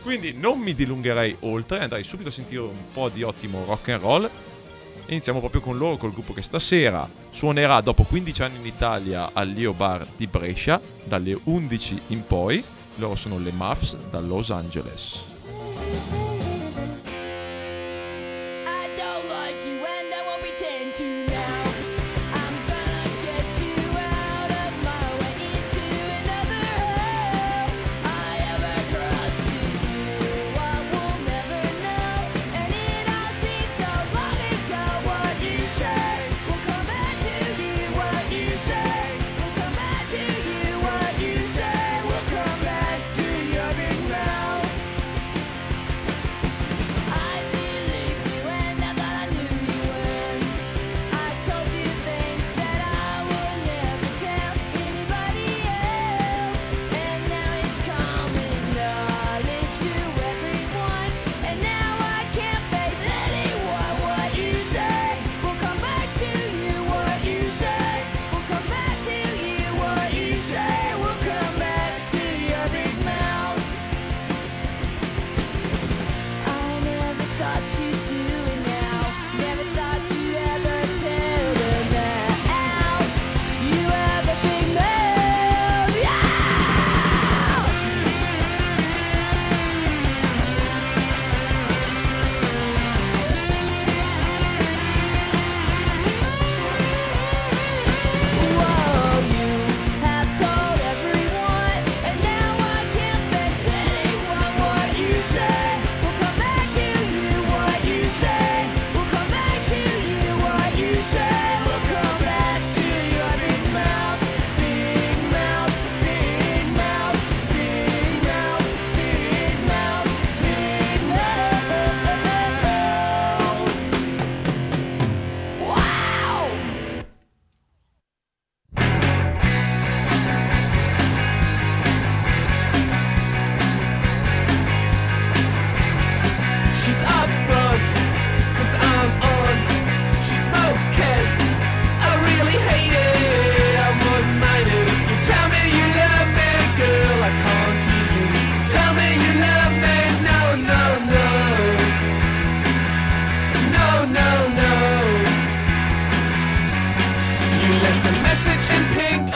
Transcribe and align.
Quindi 0.01 0.33
non 0.33 0.59
mi 0.59 0.75
dilungherei 0.75 1.37
oltre, 1.41 1.79
andrei 1.79 2.03
subito 2.03 2.27
a 2.27 2.31
sentire 2.33 2.59
un 2.63 2.91
po' 2.91 3.07
di 3.07 3.23
ottimo 3.23 3.63
rock 3.65 3.91
and 3.93 4.03
roll. 4.03 4.29
Iniziamo 5.07 5.39
proprio 5.39 5.61
con 5.61 5.77
loro, 5.77 5.97
col 5.97 6.13
gruppo 6.13 6.33
che 6.33 6.41
stasera 6.41 7.07
suonerà 7.31 7.81
dopo 7.81 8.03
15 8.03 8.41
anni 8.43 8.59
in 8.59 8.65
Italia 8.65 9.31
al 9.33 9.49
Leo 9.49 9.73
Bar 9.73 10.05
di 10.15 10.27
Brescia, 10.27 10.79
dalle 11.03 11.37
11 11.43 12.01
in 12.07 12.25
poi. 12.25 12.63
Loro 12.95 13.15
sono 13.15 13.37
le 13.39 13.51
Muffs 13.51 13.95
da 14.09 14.19
Los 14.19 14.51
Angeles. 14.51 15.23
I 18.65 18.87
don't 18.95 19.27
like 19.29 19.63
you 19.65 19.83
and 19.83 20.13
I 20.13 20.21
won't 20.25 20.41
pretend 20.41 20.93
to 20.95 21.03
now. 21.31 21.52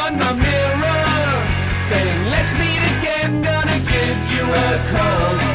on 0.08 0.18
my 0.18 0.32
mirror, 0.32 1.44
saying, 1.90 2.30
let's 2.32 2.54
meet 2.60 2.84
again, 2.98 3.42
gonna 3.42 3.80
give 3.80 4.18
you 4.32 4.44
a 4.44 4.78
call. 4.92 5.47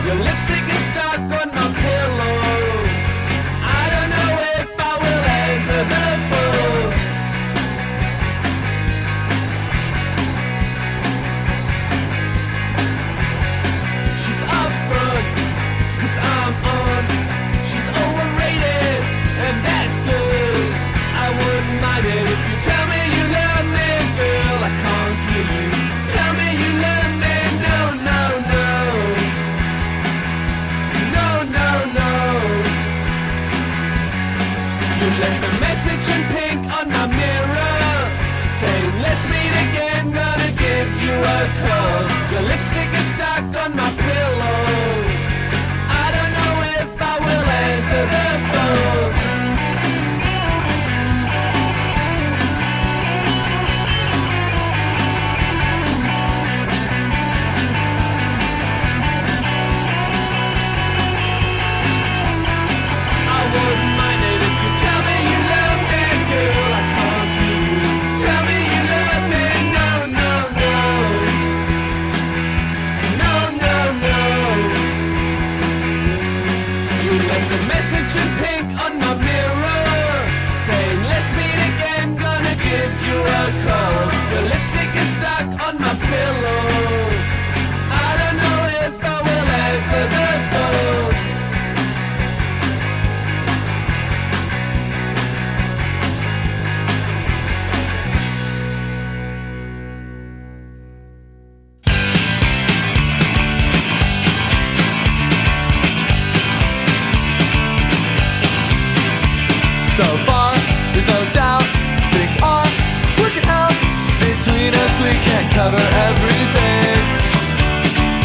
cover 115.62 115.88
every 116.10 116.42
base. 116.58 117.12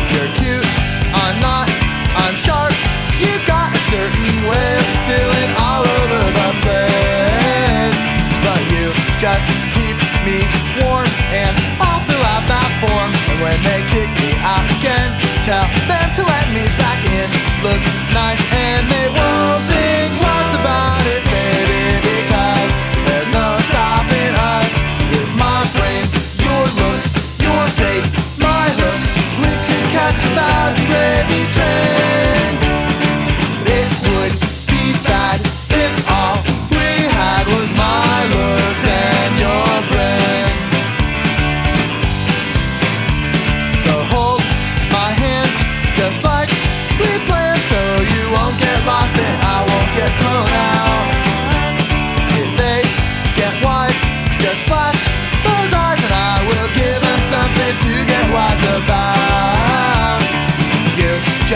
You're 0.09 0.31
cute, 0.41 0.71
I'm 1.13 1.37
not, 1.37 1.69
I'm 2.17 2.33
sharp. 2.33 2.73
You 3.21 3.29
got 3.45 3.69
a 3.77 3.81
certain 3.93 4.33
way 4.49 4.67
of 4.81 4.87
spilling 4.97 5.51
all 5.61 5.85
over 5.85 6.21
the 6.33 6.49
place. 6.65 8.01
But 8.41 8.61
you 8.73 8.89
just 9.21 9.45
keep 9.77 9.97
me 10.25 10.49
warm 10.81 11.05
and 11.29 11.53
all 11.77 12.01
throughout 12.09 12.45
that 12.49 12.69
form. 12.81 13.11
And 13.29 13.37
when 13.45 13.59
they 13.61 13.85
kick 13.93 14.09
me 14.17 14.33
out 14.41 14.65
again, 14.73 15.09
tell 15.45 15.76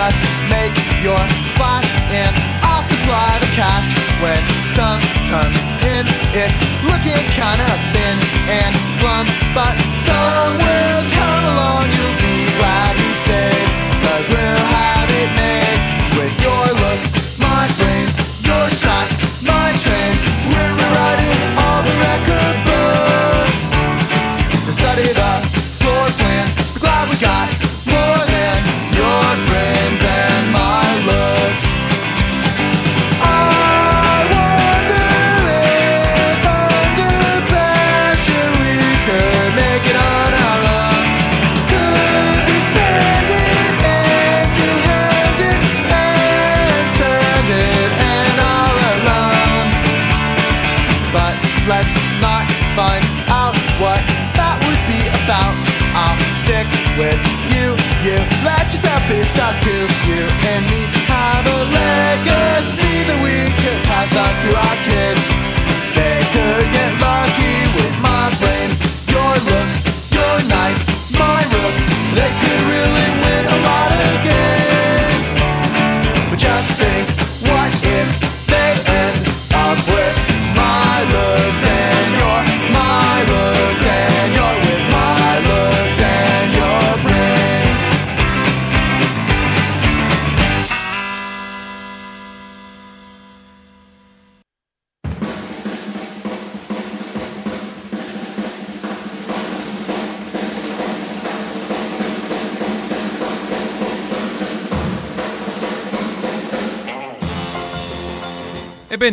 Just 0.02 0.24
make 0.50 0.74
your 1.06 1.22
splash 1.54 1.86
and 2.10 2.34
I'll 2.66 2.82
supply 2.82 3.38
the 3.38 3.46
cash 3.54 3.94
when 4.18 4.42
some 4.74 4.98
comes 5.30 5.62
in. 5.94 6.10
It's 6.34 6.58
looking 6.90 7.22
kinda 7.38 7.70
thin 7.94 8.18
and 8.50 8.74
glum, 8.98 9.28
but 9.54 9.78
so 10.02 10.51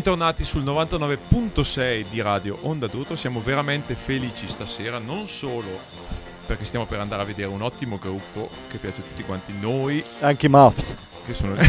bentornati 0.09 0.43
sul 0.43 0.65
99.6 0.65 2.07
di 2.09 2.23
Radio 2.23 2.57
Onda 2.63 2.87
Duto. 2.87 3.15
Siamo 3.15 3.43
veramente 3.43 3.95
felici 3.95 4.49
stasera, 4.49 4.99
non 4.99 5.27
solo 5.27 5.69
perché 6.47 6.65
stiamo 6.65 6.87
per 6.87 6.99
andare 7.01 7.21
a 7.21 7.27
vedere 7.27 7.49
un 7.49 7.61
ottimo 7.61 7.99
gruppo 7.99 8.49
che 8.71 8.79
piace 8.79 9.03
a 9.03 9.05
tutti 9.05 9.23
quanti 9.23 9.53
noi. 9.61 10.03
Anche 10.21 10.47
i 10.47 10.49
Muffs. 10.49 10.95
Che 11.27 11.35
sono 11.35 11.53
lì. 11.61 11.63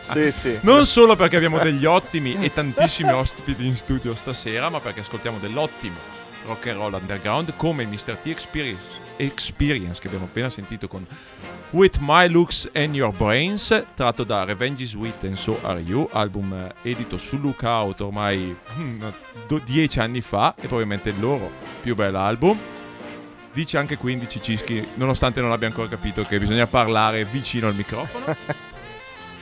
sì, 0.00 0.32
sì. 0.32 0.58
Non 0.62 0.86
solo 0.86 1.16
perché 1.16 1.36
abbiamo 1.36 1.58
degli 1.58 1.84
ottimi 1.84 2.42
e 2.42 2.50
tantissimi 2.50 3.12
ospiti 3.12 3.66
in 3.66 3.76
studio 3.76 4.14
stasera, 4.14 4.70
ma 4.70 4.80
perché 4.80 5.00
ascoltiamo 5.00 5.36
dell'ottimo 5.38 6.23
rock 6.46 6.66
and 6.66 6.78
roll 6.78 6.94
underground 6.94 7.52
come 7.56 7.84
Mr. 7.84 8.16
T 8.22 8.30
Experience, 8.30 9.00
Experience 9.16 10.00
che 10.00 10.08
abbiamo 10.08 10.26
appena 10.26 10.50
sentito 10.50 10.88
con 10.88 11.06
With 11.70 11.98
My 12.00 12.28
Looks 12.28 12.70
and 12.74 12.94
Your 12.94 13.12
Brains, 13.12 13.84
tratto 13.94 14.24
da 14.24 14.44
Revenge 14.44 14.82
is 14.82 14.90
Sweet 14.90 15.24
and 15.24 15.34
So 15.34 15.58
Are 15.62 15.80
You, 15.80 16.08
album 16.12 16.52
eh, 16.52 16.90
edito 16.90 17.16
su 17.16 17.38
Lookout 17.40 18.00
ormai 18.00 18.56
mm, 18.76 19.02
do- 19.46 19.60
dieci 19.64 19.98
anni 19.98 20.20
fa 20.20 20.54
e 20.56 20.66
probabilmente 20.66 21.10
il 21.10 21.20
loro 21.20 21.50
più 21.80 21.94
bel 21.94 22.14
album. 22.14 22.58
Dice 23.52 23.78
anche 23.78 23.96
quindi 23.96 24.28
Cicischi, 24.28 24.84
nonostante 24.94 25.40
non 25.40 25.52
abbia 25.52 25.68
ancora 25.68 25.88
capito 25.88 26.24
che 26.24 26.40
bisogna 26.40 26.66
parlare 26.66 27.24
vicino 27.24 27.68
al 27.68 27.74
microfono. 27.74 28.72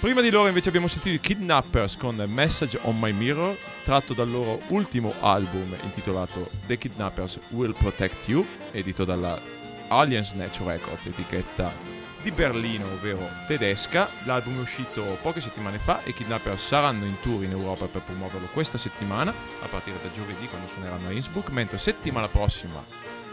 Prima 0.02 0.20
di 0.20 0.30
loro 0.30 0.48
invece 0.48 0.68
abbiamo 0.68 0.88
sentito 0.88 1.14
i 1.14 1.20
Kidnappers 1.20 1.96
con 1.96 2.16
Message 2.26 2.76
on 2.82 2.98
My 2.98 3.12
Mirror, 3.12 3.56
tratto 3.84 4.14
dal 4.14 4.28
loro 4.28 4.60
ultimo 4.70 5.14
album 5.20 5.76
intitolato 5.84 6.50
The 6.66 6.76
Kidnappers 6.76 7.38
Will 7.50 7.72
Protect 7.72 8.26
You, 8.26 8.44
edito 8.72 9.04
dalla 9.04 9.40
Alien 9.86 10.24
Snatch 10.24 10.58
Records, 10.64 11.06
etichetta 11.06 11.72
di 12.20 12.32
Berlino, 12.32 12.86
ovvero 12.86 13.28
tedesca. 13.46 14.08
L'album 14.24 14.58
è 14.58 14.62
uscito 14.62 15.02
poche 15.22 15.40
settimane 15.40 15.78
fa 15.78 16.02
e 16.02 16.10
i 16.10 16.14
Kidnappers 16.14 16.66
saranno 16.66 17.04
in 17.04 17.20
tour 17.20 17.44
in 17.44 17.52
Europa 17.52 17.86
per 17.86 18.02
promuoverlo 18.02 18.48
questa 18.48 18.78
settimana, 18.78 19.32
a 19.62 19.66
partire 19.68 20.00
da 20.02 20.10
giovedì 20.10 20.48
quando 20.48 20.66
suoneranno 20.66 21.10
a 21.10 21.12
Innsbruck, 21.12 21.50
mentre 21.50 21.78
settimana 21.78 22.26
prossima 22.26 22.84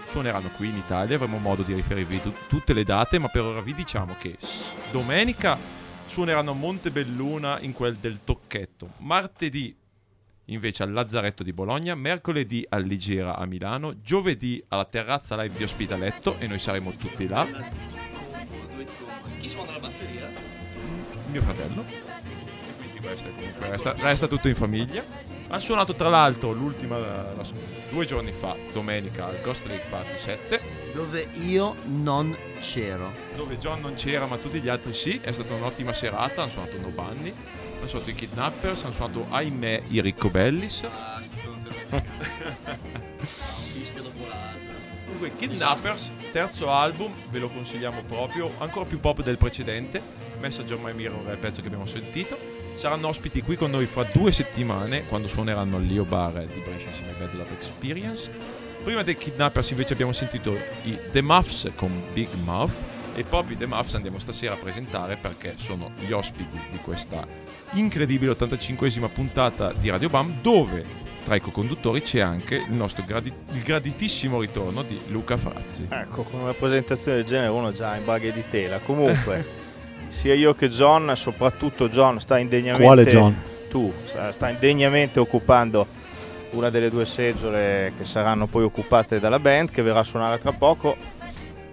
suoneranno 0.07 0.49
qui 0.49 0.69
in 0.69 0.77
Italia, 0.77 1.15
avremo 1.15 1.39
modo 1.39 1.63
di 1.63 1.73
riferirvi 1.73 2.21
tu- 2.21 2.33
tutte 2.47 2.73
le 2.73 2.83
date, 2.83 3.17
ma 3.17 3.27
per 3.27 3.41
ora 3.41 3.61
vi 3.61 3.73
diciamo 3.73 4.15
che 4.19 4.37
domenica 4.91 5.78
suoneranno 6.09 6.51
a 6.51 6.55
Montebelluna 6.55 7.59
in 7.61 7.71
quel 7.71 7.95
del 7.95 8.23
Tocchetto, 8.23 8.93
martedì 8.97 9.75
invece 10.45 10.81
al 10.81 10.91
Lazzaretto 10.91 11.43
di 11.43 11.53
Bologna, 11.53 11.93
mercoledì 11.93 12.65
all'Igera 12.67 13.37
a 13.37 13.45
Milano, 13.45 14.01
giovedì 14.01 14.61
alla 14.69 14.85
Terrazza 14.85 15.39
Live 15.39 15.55
di 15.55 15.63
Ospitaletto 15.63 16.37
e 16.39 16.47
noi 16.47 16.57
saremo 16.57 16.95
tutti 16.95 17.27
là, 17.27 17.45
Chi 19.39 19.47
suona 19.47 19.73
la 19.73 19.79
batteria? 19.79 20.27
mio 21.29 21.41
fratello. 21.41 21.85
E 21.85 22.75
quindi 22.75 23.07
resta, 23.59 23.93
resta 23.93 24.27
tutto 24.27 24.47
in 24.47 24.55
famiglia. 24.55 25.03
Ha 25.51 25.59
suonato 25.59 25.95
tra 25.95 26.09
l'altro 26.09 26.51
l'ultima, 26.51 26.97
la- 26.99 27.33
due 27.89 28.05
giorni 28.05 28.31
fa, 28.31 28.55
domenica, 28.71 29.25
al 29.25 29.41
Ghost 29.41 29.65
Lake 29.65 29.85
Party 29.89 30.15
7, 30.15 30.61
Dove 30.93 31.27
io 31.41 31.75
non 31.85 32.35
c'ero. 32.59 33.11
dove 33.35 33.57
John 33.57 33.79
non 33.81 33.95
c'era 33.95 34.25
ma 34.27 34.37
tutti 34.37 34.59
gli 34.61 34.69
altri 34.69 34.93
sì, 34.93 35.19
è 35.23 35.31
stata 35.31 35.53
un'ottima 35.55 35.91
serata, 35.93 36.41
hanno 36.43 36.51
suonato 36.51 36.79
No 36.79 36.89
Bunny, 36.89 37.33
hanno 37.77 37.87
suonato 37.87 38.09
i 38.11 38.15
Kidnappers, 38.15 38.83
hanno 38.83 38.93
suonato 38.93 39.25
ahimè 39.29 39.83
i 39.89 40.01
Riccobellis. 40.01 40.87
Fischio 43.17 44.01
dopo 44.03 44.25
l'altro. 44.27 44.75
Comunque 45.05 45.33
Kidnappers, 45.35 46.11
terzo 46.31 46.71
album, 46.71 47.11
ve 47.29 47.39
lo 47.39 47.49
consigliamo 47.49 48.03
proprio, 48.03 48.51
ancora 48.59 48.85
più 48.85 48.99
pop 48.99 49.23
del 49.23 49.37
precedente, 49.37 49.99
Message 50.39 50.73
on 50.73 50.81
My 50.81 50.93
Mirror 50.93 51.25
è 51.25 51.31
il 51.31 51.37
pezzo 51.37 51.61
che 51.61 51.67
abbiamo 51.67 51.85
sentito. 51.87 52.37
Saranno 52.73 53.07
ospiti 53.07 53.41
qui 53.41 53.55
con 53.55 53.71
noi 53.71 53.85
fra 53.85 54.03
due 54.03 54.31
settimane, 54.31 55.05
quando 55.07 55.27
suoneranno 55.27 55.77
al 55.77 55.85
Leo 55.85 56.05
Bar 56.05 56.45
di 56.45 56.61
Brescia 56.61 56.89
insieme 56.89 57.11
ai 57.11 57.17
Bad 57.17 57.33
Love 57.33 57.53
Experience. 57.53 58.31
Prima 58.83 59.03
dei 59.03 59.17
Kidnappers 59.17 59.71
invece 59.71 59.93
abbiamo 59.93 60.13
sentito 60.13 60.57
i 60.83 60.97
The 61.11 61.21
Muffs 61.21 61.69
con 61.75 61.91
Big 62.13 62.29
Mouth 62.43 62.71
e 63.15 63.23
proprio 63.23 63.55
i 63.55 63.59
The 63.59 63.65
Muffs 63.65 63.95
andiamo 63.95 64.19
stasera 64.19 64.53
a 64.53 64.57
presentare 64.57 65.17
perché 65.17 65.55
sono 65.57 65.91
gli 65.97 66.11
ospiti 66.11 66.57
di 66.71 66.77
questa 66.77 67.27
incredibile 67.71 68.31
85esima 68.31 69.09
puntata 69.11 69.73
di 69.73 69.89
Radio 69.89 70.09
Bam 70.09 70.39
dove 70.41 71.07
tra 71.25 71.35
i 71.35 71.41
co-conduttori 71.41 72.01
c'è 72.01 72.21
anche 72.21 72.55
il 72.55 72.73
nostro 72.73 73.03
gradi- 73.05 73.33
il 73.51 73.61
graditissimo 73.61 74.39
ritorno 74.39 74.81
di 74.81 74.99
Luca 75.07 75.37
Frazzi. 75.37 75.85
Ecco, 75.87 76.23
con 76.23 76.39
una 76.39 76.53
presentazione 76.53 77.17
del 77.17 77.25
genere 77.25 77.49
uno 77.49 77.71
già 77.71 77.95
in 77.95 78.05
baghe 78.05 78.31
di 78.31 78.43
tela. 78.49 78.79
Comunque, 78.79 79.45
sia 80.09 80.33
io 80.33 80.53
che 80.53 80.69
John, 80.69 81.13
soprattutto 81.15 81.87
John, 81.87 82.19
sta 82.19 82.37
indegnamente... 82.37 82.83
Quale 82.83 83.05
John? 83.05 83.35
Tu, 83.69 83.93
sta 84.31 84.49
indegnamente 84.49 85.19
occupando 85.19 85.87
una 86.51 86.69
delle 86.69 86.89
due 86.89 87.05
seggiole 87.05 87.93
che 87.95 88.03
saranno 88.03 88.47
poi 88.47 88.63
occupate 88.63 89.19
dalla 89.19 89.39
band, 89.39 89.69
che 89.69 89.81
verrà 89.83 89.99
a 89.99 90.03
suonare 90.03 90.39
tra 90.39 90.51
poco. 90.51 90.97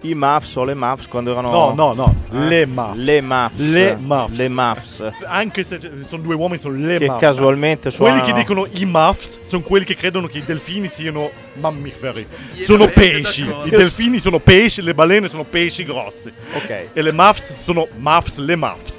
I 0.08 0.14
Muffs 0.14 0.54
o 0.56 0.64
le 0.64 0.74
Muffs 0.74 1.06
quando 1.08 1.32
erano... 1.32 1.50
No, 1.50 1.72
no, 1.74 1.92
no. 1.94 2.14
Eh? 2.32 2.48
Le 2.48 2.66
Muffs. 2.66 2.96
Le 2.98 3.20
Muffs. 3.22 3.58
Le 3.58 3.96
Muffs. 3.98 4.36
Le 4.36 4.48
Muffs. 4.48 5.10
Anche 5.26 5.64
se 5.64 5.78
sono 6.06 6.22
due 6.22 6.34
uomini, 6.34 6.58
sono 6.58 6.74
le 6.76 6.98
che 6.98 7.06
Muffs. 7.06 7.20
casualmente 7.20 7.90
Quelli 7.94 8.16
suonano... 8.16 8.24
che 8.24 8.32
dicono 8.32 8.66
i 8.70 8.84
muffs 8.84 9.38
sono 9.42 9.62
quelli 9.62 9.84
che 9.84 9.96
credono 9.96 10.26
che 10.26 10.38
i 10.38 10.44
delfini 10.44 10.88
siano 10.88 11.30
mammiferi. 11.54 12.26
Io 12.54 12.64
sono 12.64 12.86
pesci. 12.88 13.44
d'accordo. 13.44 13.66
I 13.66 13.70
delfini 13.70 14.18
sono 14.18 14.38
pesci, 14.38 14.82
le 14.82 14.94
balene 14.94 15.28
sono 15.28 15.44
pesci 15.44 15.84
grossi. 15.84 16.32
Ok, 16.54 16.88
E 16.92 17.02
le 17.02 17.12
muffs 17.12 17.52
sono 17.64 17.86
muffs, 17.96 18.38
le 18.38 18.56
muffs. 18.56 18.95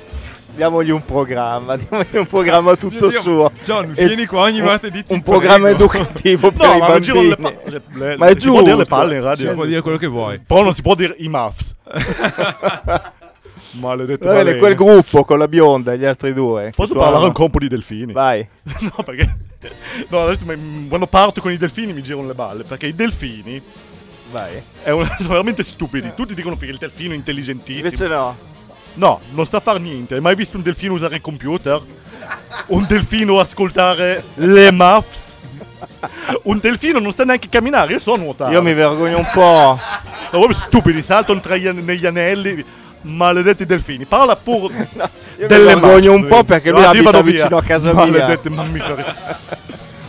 Diamogli 0.57 0.89
un 0.89 1.05
programma, 1.05 1.77
diamogli 1.77 2.17
un 2.17 2.25
programma 2.27 2.75
tutto 2.75 3.07
Dio, 3.07 3.21
suo. 3.21 3.51
John, 3.63 3.93
E- 3.95 4.05
vieni 4.05 4.25
qua 4.25 4.41
ogni 4.41 4.59
un- 4.59 4.65
martedì, 4.65 5.03
ti 5.05 5.13
Un 5.13 5.23
programma 5.23 5.69
prego. 5.69 5.75
educativo 5.93 6.51
per 6.51 6.67
No, 6.67 6.73
i 6.73 6.79
ma 6.79 6.87
non 6.89 6.99
girano 7.01 7.27
le, 7.29 7.35
bambini. 7.37 7.61
pa- 7.63 7.69
le, 7.69 7.81
le- 8.09 8.17
Ma 8.17 8.27
è 8.27 8.35
si 8.37 8.47
può 8.47 8.59
dire 8.61 8.71
le 8.71 8.77
giusto. 8.79 8.95
palle 8.95 9.15
in 9.15 9.21
radio. 9.21 9.49
Si 9.49 9.55
può 9.55 9.65
dire 9.65 9.81
quello 9.81 9.97
che 9.97 10.07
vuoi. 10.07 10.39
Però 10.39 10.63
non 10.63 10.73
si 10.73 10.81
può 10.81 10.95
dire 10.95 11.15
i 11.19 11.29
muffs. 11.29 11.75
Maledette 13.71 14.25
Va 14.25 14.33
bene, 14.33 14.57
quel 14.57 14.75
gruppo 14.75 15.23
con 15.25 15.37
la 15.37 15.47
bionda 15.47 15.93
e 15.93 15.97
gli 15.97 16.05
altri 16.05 16.33
due. 16.33 16.71
Posso 16.75 16.93
parlare 16.95 17.25
un 17.25 17.33
po' 17.33 17.49
di 17.59 17.67
delfini? 17.67 18.11
Vai. 18.11 18.47
No, 18.79 19.03
perché 19.03 19.37
no, 20.09 20.23
adesso 20.23 20.45
mi- 20.45 20.87
quando 20.87 21.05
parto 21.07 21.41
con 21.41 21.51
i 21.51 21.57
delfini 21.57 21.93
mi 21.93 22.01
girano 22.01 22.27
le 22.27 22.33
balle. 22.33 22.63
Perché 22.63 22.87
i 22.87 22.95
delfini 22.95 23.61
Vai. 24.31 24.61
è 24.83 24.89
una- 24.91 25.07
sono 25.17 25.29
veramente 25.29 25.63
stupidi. 25.63 26.11
Tutti 26.15 26.33
dicono 26.33 26.57
che 26.57 26.65
il 26.65 26.77
delfino 26.77 27.13
è 27.13 27.15
intelligentissimo. 27.15 27.83
Invece 27.85 28.07
no. 28.07 28.35
No, 28.97 29.19
non 29.31 29.45
sa 29.45 29.59
fare 29.59 29.79
niente. 29.79 30.15
Hai 30.15 30.21
mai 30.21 30.35
visto 30.35 30.57
un 30.57 30.63
delfino 30.63 30.93
usare 30.93 31.15
il 31.15 31.21
computer? 31.21 31.79
Un 32.67 32.85
delfino 32.87 33.39
ascoltare 33.39 34.23
le 34.35 34.71
muffs? 34.71 35.25
Un 36.43 36.59
delfino 36.59 36.99
non 36.99 37.11
sta 37.11 37.23
neanche 37.23 37.47
a 37.47 37.49
camminare, 37.49 37.93
io 37.93 37.99
so 37.99 38.15
nuotare. 38.15 38.51
Io 38.53 38.61
mi 38.61 38.73
vergogno 38.73 39.17
un 39.19 39.29
po'. 39.31 39.79
Sono 40.29 40.45
proprio 40.45 40.53
stupidi, 40.55 41.01
saltano 41.01 41.39
tra 41.39 41.55
gli 41.57 41.67
an- 41.67 41.83
negli 41.83 42.05
anelli. 42.05 42.65
Maledetti 43.01 43.65
delfini. 43.65 44.05
Parla 44.05 44.35
pure 44.35 44.73
Io 44.91 45.09
mi 45.37 45.47
delle 45.47 45.65
vergogno 45.75 46.13
un 46.13 46.27
po' 46.27 46.43
perché 46.43 46.71
lui 46.71 46.81
No, 46.81 46.87
abita 46.87 47.21
vicino 47.21 47.57
a 47.57 47.63
casa 47.63 47.93
mia. 47.93 48.05
Maledetti 48.05 48.49
mammiferi. 48.49 49.05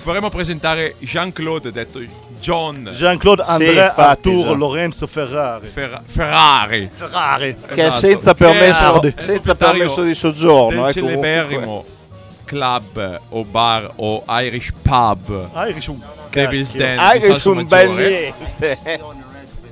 Vorremmo 0.02 0.30
presentare 0.30 0.95
Jean-Claude, 0.99 1.71
detto 1.71 2.00
John 2.40 2.88
Jean-Claude 2.92 3.42
André 3.42 3.73
infatti, 3.73 4.00
Arturo 4.00 4.50
già. 4.50 4.57
Lorenzo 4.57 5.07
Ferrari. 5.07 5.68
Ferra- 5.68 6.02
Ferrari. 6.07 6.90
Ferrari. 6.92 7.57
Che 7.66 7.75
è 7.75 7.87
Esatto. 7.87 8.00
senza 8.00 8.35
Che 8.35 8.45
è- 8.45 8.50
permesso, 8.50 9.02
è 9.02 9.07
il 9.07 9.14
senza 9.18 9.54
permesso 9.54 10.02
di 10.02 10.14
soggiorno. 10.14 10.68
del 10.87 10.90
eh, 10.90 11.00
comunque. 11.00 11.21
celeberrimo 11.23 11.85
club 12.45 13.21
o 13.28 13.45
bar 13.45 13.90
o 13.97 14.25
Irish 14.40 14.73
pub 14.83 15.50
Irish 15.68 15.87
un 15.88 16.00
Devil's. 16.30 16.73
Den 16.73 16.99
di 17.12 17.18
che 17.18 17.26
Salso 17.26 17.40
sono 17.40 17.64
bel 17.64 17.90
niente. 17.90 18.35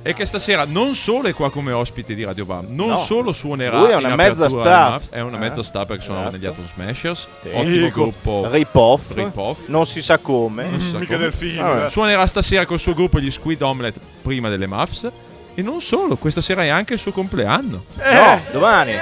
e 0.09 0.13
che 0.13 0.25
stasera 0.25 0.65
non 0.65 0.95
solo 0.95 1.27
è 1.27 1.33
qua 1.33 1.51
come 1.51 1.71
ospite 1.71 2.15
di 2.15 2.23
Radio 2.23 2.45
Bam 2.45 2.65
non 2.69 2.87
No. 2.89 2.95
solo 2.97 3.33
suonerà 3.33 3.77
Lui 3.77 3.89
è 3.91 3.95
una 3.95 4.09
in 4.09 4.15
mezza 4.15 4.45
apertura 4.45 4.63
star. 4.99 5.01
è 5.09 5.19
una 5.19 5.37
mezza 5.37 5.59
Eh, 5.59 5.63
star 5.63 5.85
perché 5.85 6.03
suonava 6.03 6.29
certo. 6.31 6.37
negli 6.37 6.53
Atom 6.53 6.65
Smashers 6.73 7.27
Sì. 7.41 7.47
ottimo 7.53 7.63
Dico. 7.85 8.01
gruppo 8.03 8.47
Rip-off. 8.49 9.01
Rip-off. 9.13 9.67
Non 9.67 9.85
si 9.85 10.01
sa 10.01 10.17
come. 10.19 10.63
Non 10.69 10.79
si 10.79 10.89
sa 10.91 10.97
Mica 10.99 11.13
come. 11.13 11.23
delfini. 11.27 11.57
Vabbè. 11.57 11.85
eh. 11.85 11.89
suonerà 11.89 12.25
stasera 12.25 12.65
col 12.65 12.79
suo 12.79 12.93
gruppo 12.93 13.19
gli 13.19 13.29
Squid 13.31 13.61
Omelette 13.61 13.99
prima 14.21 14.49
delle 14.49 14.67
Muffs 14.67 15.09
e 15.53 15.61
non 15.61 15.81
solo 15.81 16.15
questa 16.17 16.39
sera 16.41 16.63
è 16.63 16.67
anche 16.69 16.93
il 16.93 16.99
suo 16.99 17.11
compleanno 17.11 17.83
No, 17.97 18.41
domani. 18.51 18.93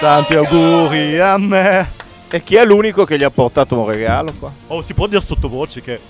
Tanti 0.00 0.34
auguri 0.34 1.18
a 1.20 1.38
me. 1.38 1.90
E 2.28 2.42
chi 2.42 2.56
è 2.56 2.64
l'unico 2.64 3.04
che 3.04 3.16
gli 3.18 3.22
ha 3.22 3.30
portato 3.30 3.78
un 3.78 3.86
regalo 3.86 4.32
qua? 4.38 4.50
Oh, 4.68 4.82
si 4.82 4.94
può 4.94 5.06
dire 5.06 5.22
sottovoce 5.22 5.80
che 5.82 6.00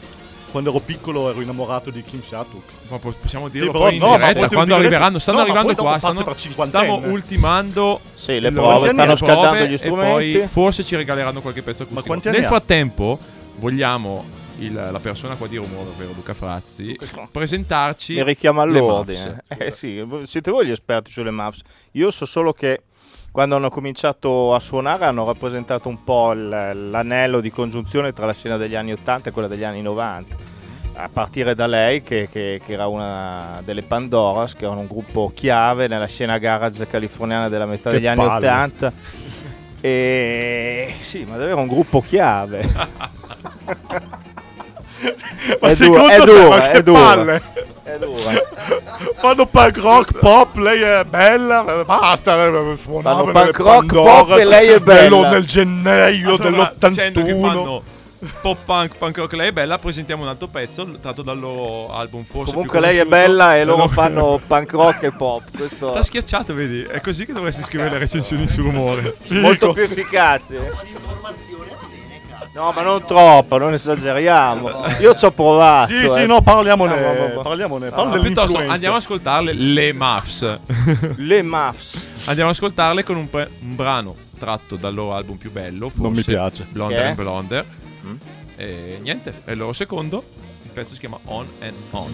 quando 0.52 0.70
ero 0.70 0.78
piccolo 0.78 1.30
ero 1.30 1.40
innamorato 1.40 1.90
di 1.90 2.02
Kim 2.04 2.22
Shatuk. 2.22 2.62
ma 2.88 2.98
po- 2.98 3.12
possiamo 3.20 3.48
dirlo 3.48 3.72
però 3.72 3.84
poi 3.86 3.94
in 3.96 4.00
no, 4.00 4.16
diretta 4.16 4.46
quando 4.48 4.64
dire 4.64 4.76
arriveranno 4.76 5.18
stanno 5.18 5.38
no, 5.38 5.42
arrivando 5.44 5.74
qua 5.74 5.98
stanno, 5.98 6.34
stiamo 6.36 7.00
ultimando 7.06 8.00
Sì, 8.14 8.38
le 8.38 8.52
prove, 8.52 8.90
stanno 8.90 9.16
scaldando 9.16 9.64
gli 9.64 9.72
e 9.72 9.78
strumenti. 9.78 10.38
poi 10.38 10.46
forse 10.46 10.84
ci 10.84 10.94
regaleranno 10.94 11.40
qualche 11.40 11.62
pezzo 11.62 11.82
acustico. 11.82 12.30
Nel 12.30 12.44
frattempo 12.44 13.18
vogliamo 13.56 14.24
il- 14.58 14.74
la 14.74 15.00
persona 15.00 15.34
qua 15.36 15.48
di 15.48 15.56
rumore, 15.56 15.88
ovvero 15.88 16.12
Luca 16.14 16.34
Frazzi, 16.34 16.96
presentarci 17.30 18.14
Mi 18.14 18.22
richiama 18.24 18.64
le 18.64 18.78
all'ordine. 18.78 19.42
Muffs. 19.48 19.60
Eh 19.62 19.70
sì, 19.72 20.04
siete 20.24 20.50
voi 20.50 20.66
gli 20.66 20.70
esperti 20.70 21.10
sulle 21.10 21.30
Muffs. 21.30 21.62
Io 21.92 22.10
so 22.10 22.24
solo 22.26 22.52
che 22.52 22.82
quando 23.32 23.56
hanno 23.56 23.70
cominciato 23.70 24.54
a 24.54 24.60
suonare 24.60 25.06
hanno 25.06 25.24
rappresentato 25.24 25.88
un 25.88 26.04
po' 26.04 26.32
l'anello 26.34 27.40
di 27.40 27.50
congiunzione 27.50 28.12
tra 28.12 28.26
la 28.26 28.34
scena 28.34 28.56
degli 28.58 28.74
anni 28.74 28.92
80 28.92 29.30
e 29.30 29.32
quella 29.32 29.48
degli 29.48 29.64
anni 29.64 29.80
90. 29.82 30.36
a 30.94 31.08
partire 31.10 31.54
da 31.54 31.66
lei 31.66 32.02
che, 32.02 32.28
che- 32.30 32.60
che 32.62 32.72
era 32.74 32.86
una 32.86 33.62
delle 33.64 33.82
Pandoras, 33.82 34.54
che 34.54 34.66
erano 34.66 34.80
un 34.80 34.86
gruppo 34.86 35.32
chiave 35.34 35.88
nella 35.88 36.06
scena 36.06 36.36
garage 36.36 36.86
californiana 36.86 37.48
della 37.48 37.64
metà 37.64 37.88
Che 37.88 37.96
degli 37.96 38.06
anni 38.06 38.22
palle. 38.22 38.46
80. 38.46 38.92
E 39.80 40.92
sì, 41.00 41.24
ma 41.24 41.38
davvero 41.38 41.60
un 41.60 41.66
gruppo 41.66 42.02
chiave. 42.02 42.60
Ma 45.60 45.68
È 45.68 45.74
secondo 45.74 46.24
dura, 46.24 46.70
è 46.70 46.72
te, 46.74 46.82
dura, 46.82 46.98
ma 46.98 47.34
è 47.34 47.40
palle? 47.40 47.42
È 47.82 47.98
dura. 47.98 48.32
Fanno 49.18 49.46
punk 49.46 49.76
rock 49.78 50.18
pop, 50.18 50.56
lei 50.56 50.80
è 50.80 51.04
bella, 51.04 51.82
basta, 51.84 52.32
suonavano 52.76 53.32
Fanno 53.32 53.32
punk 53.32 53.56
rock, 53.58 53.92
pop 53.92 54.30
e 54.38 54.44
lei 54.44 54.68
è 54.68 54.78
bella. 54.78 55.30
Nel 55.30 55.44
gennaio 55.44 56.36
Allora, 56.36 56.74
dicendo 56.78 57.22
che 57.22 57.32
dell'81. 57.34 57.40
fanno 57.40 57.82
pop 58.40 58.58
punk, 58.64 58.96
punk 58.96 59.16
rock, 59.18 59.32
lei 59.32 59.48
è 59.48 59.52
bella, 59.52 59.78
presentiamo 59.78 60.22
un 60.22 60.28
altro 60.28 60.46
pezzo 60.46 60.88
tratto 61.00 61.22
dal 61.22 61.40
loro 61.40 61.92
album 61.92 62.24
forse 62.24 62.52
Comunque 62.52 62.78
più 62.78 62.86
lei 62.86 62.98
è 62.98 63.04
bella 63.04 63.56
e 63.56 63.64
loro 63.64 63.88
fanno 63.88 64.40
punk 64.46 64.70
rock 64.72 65.02
e 65.02 65.10
pop. 65.10 65.42
Questo 65.56 65.90
T'ha 65.90 66.02
schiacciato, 66.04 66.54
vedi? 66.54 66.82
È 66.82 67.00
così 67.00 67.26
che 67.26 67.32
dovresti 67.32 67.62
scrivere 67.62 67.90
le 67.90 67.98
recensioni 67.98 68.46
su 68.46 68.62
rumore. 68.62 69.16
molto 69.28 69.72
più 69.72 69.82
efficace. 69.82 70.70
No, 72.54 72.70
ma 72.70 72.82
non 72.82 73.02
troppo, 73.06 73.56
non 73.56 73.72
esageriamo. 73.72 74.68
Io 75.00 75.14
ci 75.14 75.24
ho 75.24 75.30
provato. 75.32 75.90
Sì, 75.90 76.04
eh. 76.04 76.08
sì, 76.08 76.26
no, 76.26 76.42
parliamone, 76.42 77.00
No, 77.00 77.12
no, 77.14 77.34
no. 77.34 77.40
parliamone, 77.40 77.88
No, 77.88 77.94
parla 77.94 78.16
Ma 78.16 78.20
piuttosto 78.20 78.58
andiamo 78.58 78.96
a 78.96 78.98
ascoltarle 78.98 79.54
le 79.54 79.92
Muffs. 79.94 80.58
Le 81.16 81.42
Muffs. 81.42 82.06
Andiamo 82.26 82.50
ad 82.50 82.56
ascoltarle 82.56 83.04
con 83.04 83.16
un, 83.16 83.30
pre- 83.30 83.50
un 83.62 83.74
brano 83.74 84.14
tratto 84.38 84.76
dal 84.76 84.92
loro 84.92 85.14
album 85.14 85.36
più 85.36 85.50
bello, 85.50 85.88
forse 85.88 86.02
Non 86.02 86.12
mi 86.12 86.22
piace. 86.22 86.66
Blonder 86.68 87.06
and 87.06 87.14
Blonder. 87.16 87.66
Mm. 88.04 88.14
E 88.56 88.98
niente, 89.00 89.42
è 89.44 89.52
il 89.52 89.56
loro 89.56 89.72
secondo. 89.72 90.22
Il 90.62 90.70
pezzo 90.72 90.92
si 90.92 91.00
chiama 91.00 91.18
On 91.24 91.48
and 91.60 91.74
On. 91.92 92.12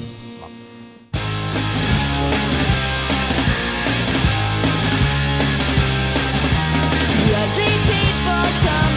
Ugly 7.30 7.73
people 7.87 8.52
come 8.64 8.88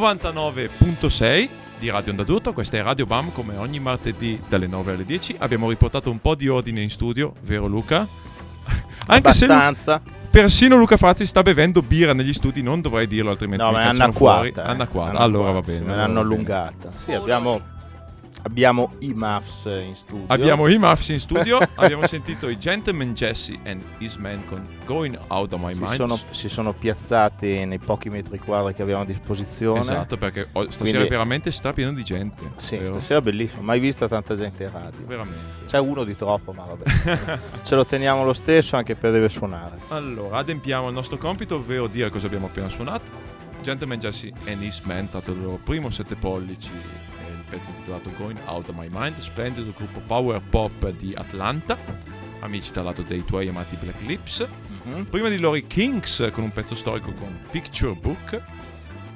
99.6 0.00 1.48
di 1.78 1.90
Radio 1.90 2.10
Onda 2.12 2.24
d'Urto, 2.24 2.54
questa 2.54 2.78
è 2.78 2.82
Radio 2.82 3.04
Bam 3.04 3.32
come 3.32 3.56
ogni 3.58 3.78
martedì 3.80 4.40
dalle 4.48 4.66
9 4.66 4.92
alle 4.94 5.04
10. 5.04 5.36
Abbiamo 5.38 5.68
riportato 5.68 6.10
un 6.10 6.18
po' 6.20 6.34
di 6.34 6.48
ordine 6.48 6.80
in 6.80 6.88
studio, 6.88 7.34
vero 7.42 7.66
Luca? 7.66 8.06
Anche 9.06 9.32
se 9.32 9.44
Abbastanza. 9.44 10.00
persino 10.30 10.76
Luca 10.76 10.96
Frazzi 10.96 11.26
sta 11.26 11.42
bevendo 11.42 11.82
birra 11.82 12.14
negli 12.14 12.32
studi, 12.32 12.62
non 12.62 12.80
dovrei 12.80 13.06
dirlo 13.06 13.28
altrimenti 13.30 13.62
No, 13.62 13.70
mi 13.70 13.76
ma 13.76 13.82
è 13.82 13.86
anacquata. 13.88 14.64
eh. 14.64 14.70
Anacquata, 14.70 15.18
allora 15.18 15.50
va 15.52 15.60
bene. 15.60 15.78
Se 15.78 15.84
me 15.84 15.92
allora 15.92 16.06
l'hanno 16.06 16.20
bene. 16.22 16.34
allungata. 16.34 16.90
Sì, 16.96 17.12
abbiamo, 17.12 17.60
abbiamo 18.42 18.90
i 19.00 19.12
Muffs 19.14 19.64
in 19.64 19.94
studio. 19.94 20.24
Abbiamo 20.28 20.66
i 20.68 20.78
Muffs 20.78 21.08
in 21.08 21.20
studio, 21.20 21.58
abbiamo 21.76 22.06
sentito 22.06 22.48
i 22.48 22.58
Gentleman 22.58 23.14
Jesse 23.14 23.58
and 23.64 23.82
His 23.98 24.16
Man 24.16 24.44
con 24.48 24.66
Going 24.84 25.18
Out 25.28 25.52
of 25.52 25.60
My 25.60 25.72
si 25.74 25.82
Mind. 25.82 25.94
sono, 25.94 26.18
si 26.30 26.48
sono 26.48 26.72
piazzati 26.72 27.64
nei 27.64 27.78
pochi 27.78 28.08
metri 28.10 28.38
quadri 28.38 28.74
che 28.74 28.82
abbiamo 28.82 29.02
a 29.02 29.04
disposizione. 29.06 29.80
Esatto, 29.80 30.16
perché 30.16 30.48
stasera 30.50 30.90
Quindi- 30.90 31.08
veramente 31.08 31.50
strapieno 31.50 31.92
di 31.92 32.02
gente. 32.02 32.42
Sì, 32.56 32.76
vero? 32.76 32.92
stasera 32.92 33.18
è 33.20 33.22
bellissimo. 33.22 33.62
Mai 33.62 33.80
vista 33.80 34.08
tanta 34.08 34.34
gente 34.34 34.64
in 34.64 34.70
radio. 34.72 35.06
Veramente. 35.06 35.66
C'è 35.66 35.78
uno 35.78 36.04
di 36.04 36.16
troppo, 36.16 36.52
ma 36.52 36.64
vabbè. 36.64 37.38
Ce 37.62 37.74
lo 37.74 37.84
teniamo 37.86 38.24
lo 38.24 38.32
stesso 38.32 38.76
anche 38.76 38.94
per 38.96 39.12
deve 39.12 39.28
suonare. 39.28 39.76
Allora, 39.88 40.38
adempiamo 40.38 40.88
il 40.88 40.94
nostro 40.94 41.16
compito, 41.16 41.56
ovvero 41.56 41.86
dire 41.86 42.10
cosa 42.10 42.26
abbiamo 42.26 42.46
appena 42.46 42.68
suonato. 42.68 43.38
Gentleman 43.62 43.98
Jesse 43.98 44.32
and 44.46 44.62
His 44.62 44.80
Man, 44.80 45.08
dato 45.10 45.32
il 45.32 45.42
loro 45.42 45.60
primo 45.62 45.90
7 45.90 46.14
pollici, 46.16 46.70
pezzo 47.50 47.68
intitolato 47.70 48.10
Going 48.16 48.38
Out 48.46 48.68
of 48.68 48.76
My 48.76 48.88
Mind, 48.90 49.18
splendido 49.18 49.72
gruppo 49.76 50.00
power 50.06 50.40
pop 50.40 50.90
di 50.92 51.12
Atlanta, 51.14 51.76
amici 52.40 52.70
dal 52.72 52.84
lato 52.84 53.02
dei 53.02 53.24
tuoi 53.24 53.48
amati 53.48 53.76
Black 53.76 54.00
Lips. 54.06 54.46
Mhm. 54.84 55.04
Prima 55.06 55.28
di 55.28 55.38
loro 55.38 55.56
i 55.56 55.66
Kings 55.66 56.30
con 56.32 56.44
un 56.44 56.52
pezzo 56.52 56.74
storico 56.74 57.12
con 57.12 57.36
Picture 57.50 57.94
Book, 57.94 58.40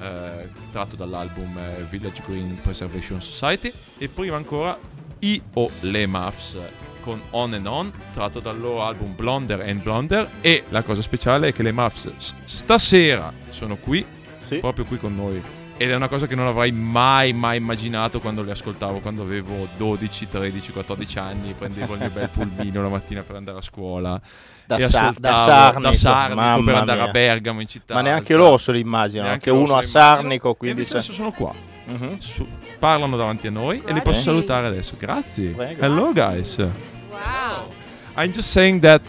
eh, 0.00 0.48
tratto 0.72 0.96
dall'album 0.96 1.56
eh, 1.56 1.86
Village 1.88 2.22
Green 2.26 2.58
Preservation 2.60 3.22
Society. 3.22 3.72
E 3.98 4.08
prima 4.08 4.36
ancora 4.36 4.76
i 5.20 5.40
o 5.54 5.70
le 5.80 6.06
Muffs 6.06 6.58
con 7.00 7.20
On 7.30 7.52
and 7.54 7.66
On, 7.66 7.92
tratto 8.12 8.40
dal 8.40 8.58
loro 8.58 8.82
album 8.82 9.14
Blonder 9.14 9.60
and 9.60 9.82
Blonder. 9.82 10.28
E 10.40 10.64
la 10.70 10.82
cosa 10.82 11.00
speciale 11.02 11.48
è 11.48 11.52
che 11.52 11.62
le 11.62 11.72
Muffs 11.72 12.10
s- 12.16 12.34
stasera 12.44 13.32
sono 13.50 13.76
qui, 13.76 14.04
Sì. 14.38 14.58
proprio 14.58 14.84
qui 14.84 14.98
con 14.98 15.14
noi. 15.14 15.40
Ed 15.76 15.90
è 15.90 15.94
una 15.96 16.06
cosa 16.08 16.26
che 16.26 16.36
non 16.36 16.46
avrei 16.46 16.70
mai, 16.70 17.32
mai 17.32 17.56
immaginato 17.56 18.20
quando 18.20 18.42
le 18.42 18.52
ascoltavo, 18.52 19.00
quando 19.00 19.22
avevo 19.22 19.66
12, 19.76 20.28
13, 20.28 20.70
14 20.72 21.18
anni, 21.18 21.52
prendevo 21.52 21.94
il 21.94 22.00
mio 22.00 22.10
bel 22.10 22.28
pulmino 22.28 22.80
la 22.80 22.88
mattina 22.88 23.22
per 23.22 23.34
andare 23.36 23.58
a 23.58 23.60
scuola. 23.60 24.20
Da, 24.66 24.76
e 24.76 24.88
Sa- 24.88 25.12
da 25.18 25.36
Sarnico, 25.36 25.80
da 25.80 25.92
Sarnico 25.92 26.62
per 26.62 26.74
andare 26.76 27.00
a 27.00 27.02
mia. 27.02 27.12
Bergamo 27.12 27.60
in 27.60 27.66
città. 27.66 27.94
Ma 27.94 28.00
neanche 28.02 28.32
alta. 28.32 28.44
loro 28.44 28.56
se 28.56 28.70
lo 28.72 28.78
immaginano. 28.78 29.28
Neanche 29.28 29.50
Anche 29.50 29.60
loro 29.60 29.72
uno 29.72 29.80
a. 29.80 29.82
Sarnico, 29.82 30.50
E 30.52 30.56
quindi 30.56 30.84
c'è- 30.84 30.90
adesso 30.92 31.12
sono 31.12 31.32
qua. 31.32 31.52
Mhm. 31.86 32.18
Su- 32.18 32.46
parlano 32.78 33.16
davanti 33.16 33.46
a 33.48 33.50
noi 33.50 33.78
e 33.84 33.92
li 33.92 34.00
posso 34.00 34.02
Grazie. 34.02 34.22
salutare 34.22 34.66
adesso. 34.68 34.94
Grazie. 34.96 35.48
Prego. 35.50 35.84
Hello 35.84 36.12
guys. 36.12 36.56
Wow. 36.56 37.68
I'm 38.16 38.30
just 38.30 38.48
saying 38.48 38.80
that 38.80 39.02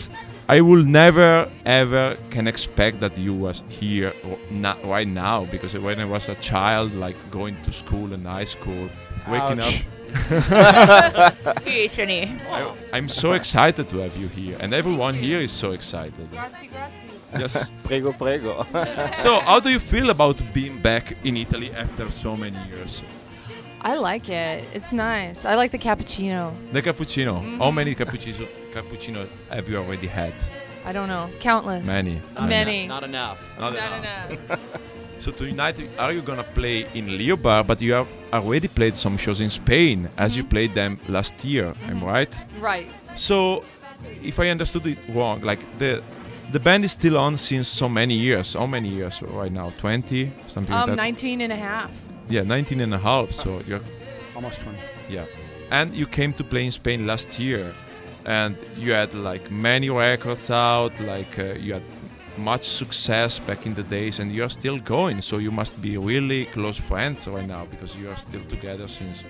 I 0.48 0.62
will 0.62 0.84
never 0.84 1.50
ever 1.66 2.16
can 2.30 2.48
expect 2.48 3.00
that 3.00 3.18
you 3.18 3.34
was 3.34 3.64
here 3.68 4.14
or 4.24 4.38
na- 4.52 4.78
right 4.84 5.08
now 5.08 5.46
because 5.46 5.76
when 5.76 6.00
I 6.00 6.06
was 6.06 6.30
a 6.30 6.36
child, 6.36 6.94
like 6.94 7.16
going 7.32 7.60
to 7.64 7.72
school 7.72 8.14
and 8.14 8.28
high 8.28 8.44
school, 8.44 8.90
waking 9.28 9.60
Ouch. 9.60 9.86
up. 10.14 11.34
Vicini. 11.66 12.40
I, 12.48 12.72
I'm 12.94 13.10
so 13.10 13.34
excited 13.34 13.90
to 13.90 13.98
have 13.98 14.16
you 14.16 14.28
here, 14.28 14.56
and 14.60 14.72
everyone 14.74 15.16
here 15.16 15.40
is 15.40 15.52
so 15.52 15.72
excited. 15.72 16.30
Grazie, 16.32 16.68
grazie. 16.68 17.08
Yes. 17.38 17.72
Prego, 17.84 18.14
prego. 18.14 18.66
so, 19.14 19.40
how 19.40 19.60
do 19.60 19.70
you 19.70 19.80
feel 19.80 20.12
about 20.12 20.42
being 20.54 20.80
back 20.82 21.18
in 21.26 21.38
Italy 21.38 21.74
after 21.74 22.10
so 22.12 22.38
many 22.38 22.58
years? 22.70 23.02
I 23.82 23.98
like 23.98 24.30
it. 24.30 24.64
It's 24.74 24.94
nice. 24.94 25.44
I 25.44 25.56
like 25.56 25.72
the 25.72 25.78
cappuccino. 25.78 26.54
The 26.72 26.82
cappuccino. 26.82 27.34
How 27.34 27.66
mm-hmm. 27.66 27.76
many 27.76 27.96
cappuccino 27.96 28.48
cappuccino 28.80 29.26
have 29.50 29.70
you 29.70 29.78
already 29.78 30.08
had? 30.08 30.34
I 30.86 30.92
don't 30.92 31.08
know. 31.08 31.30
Countless. 31.40 31.88
Many. 31.88 32.22
Many. 32.40 32.88
Not 32.88 33.04
enough. 33.04 33.42
Not 33.60 33.74
Not 33.74 34.00
enough. 34.00 34.32
enough. 34.32 34.60
So 35.18 35.32
tonight, 35.32 35.82
are 35.98 36.12
you 36.12 36.22
gonna 36.22 36.44
play 36.44 36.86
in 36.94 37.18
Leo 37.18 37.38
Bar? 37.38 37.64
But 37.64 37.82
you 37.82 37.94
have 37.94 38.08
already 38.34 38.68
played 38.68 38.98
some 38.98 39.18
shows 39.18 39.40
in 39.40 39.50
Spain, 39.50 40.10
as 40.18 40.36
you 40.36 40.44
played 40.44 40.74
them 40.74 41.00
last 41.08 41.46
year. 41.46 41.74
I'm 41.88 42.04
right. 42.04 42.36
right. 42.60 42.86
So, 43.16 43.64
if 44.22 44.38
I 44.42 44.50
understood 44.50 44.86
it 44.86 44.98
wrong, 45.16 45.40
like 45.42 45.60
the 45.80 46.04
the 46.52 46.60
band 46.60 46.84
is 46.84 46.92
still 46.92 47.18
on 47.18 47.38
since 47.38 47.70
so 47.70 47.88
many 47.88 48.14
years. 48.14 48.56
How 48.56 48.68
many 48.68 48.90
years 48.90 49.22
right 49.22 49.52
now? 49.54 49.72
20, 49.78 50.32
something 50.48 50.76
like 50.76 50.84
Um, 50.84 50.90
that. 50.90 50.98
19 50.98 51.42
and 51.42 51.54
a 51.54 51.56
half. 51.56 51.92
Yeah, 52.30 52.44
19 52.44 52.82
and 52.82 52.94
a 52.94 53.00
half. 53.00 53.32
So 53.32 53.62
you're 53.68 53.82
Almost 54.36 54.60
20. 54.62 54.78
yeah, 55.10 55.26
and 55.72 55.96
you 55.96 56.08
came 56.08 56.34
to 56.34 56.44
play 56.44 56.66
in 56.66 56.72
Spain 56.72 57.08
last 57.08 57.40
year, 57.40 57.74
and 58.26 58.56
you 58.78 58.92
had 58.94 59.14
like 59.14 59.50
many 59.52 59.90
records 59.90 60.50
out. 60.52 61.00
Like 61.00 61.38
uh, 61.40 61.54
you 61.60 61.74
had 61.74 61.88
much 62.38 62.64
success 62.64 63.40
back 63.40 63.66
in 63.66 63.74
the 63.76 63.84
days, 63.84 64.20
and 64.20 64.32
you 64.32 64.44
are 64.44 64.50
still 64.50 64.80
going. 64.80 65.22
So 65.22 65.38
you 65.38 65.52
must 65.52 65.82
be 65.82 65.98
really 65.98 66.46
close 66.46 66.78
friends 66.78 67.28
right 67.28 67.48
now 67.48 67.66
because 67.66 67.96
you 67.96 68.10
are 68.10 68.18
still 68.18 68.44
together 68.46 68.88
since 68.88 69.24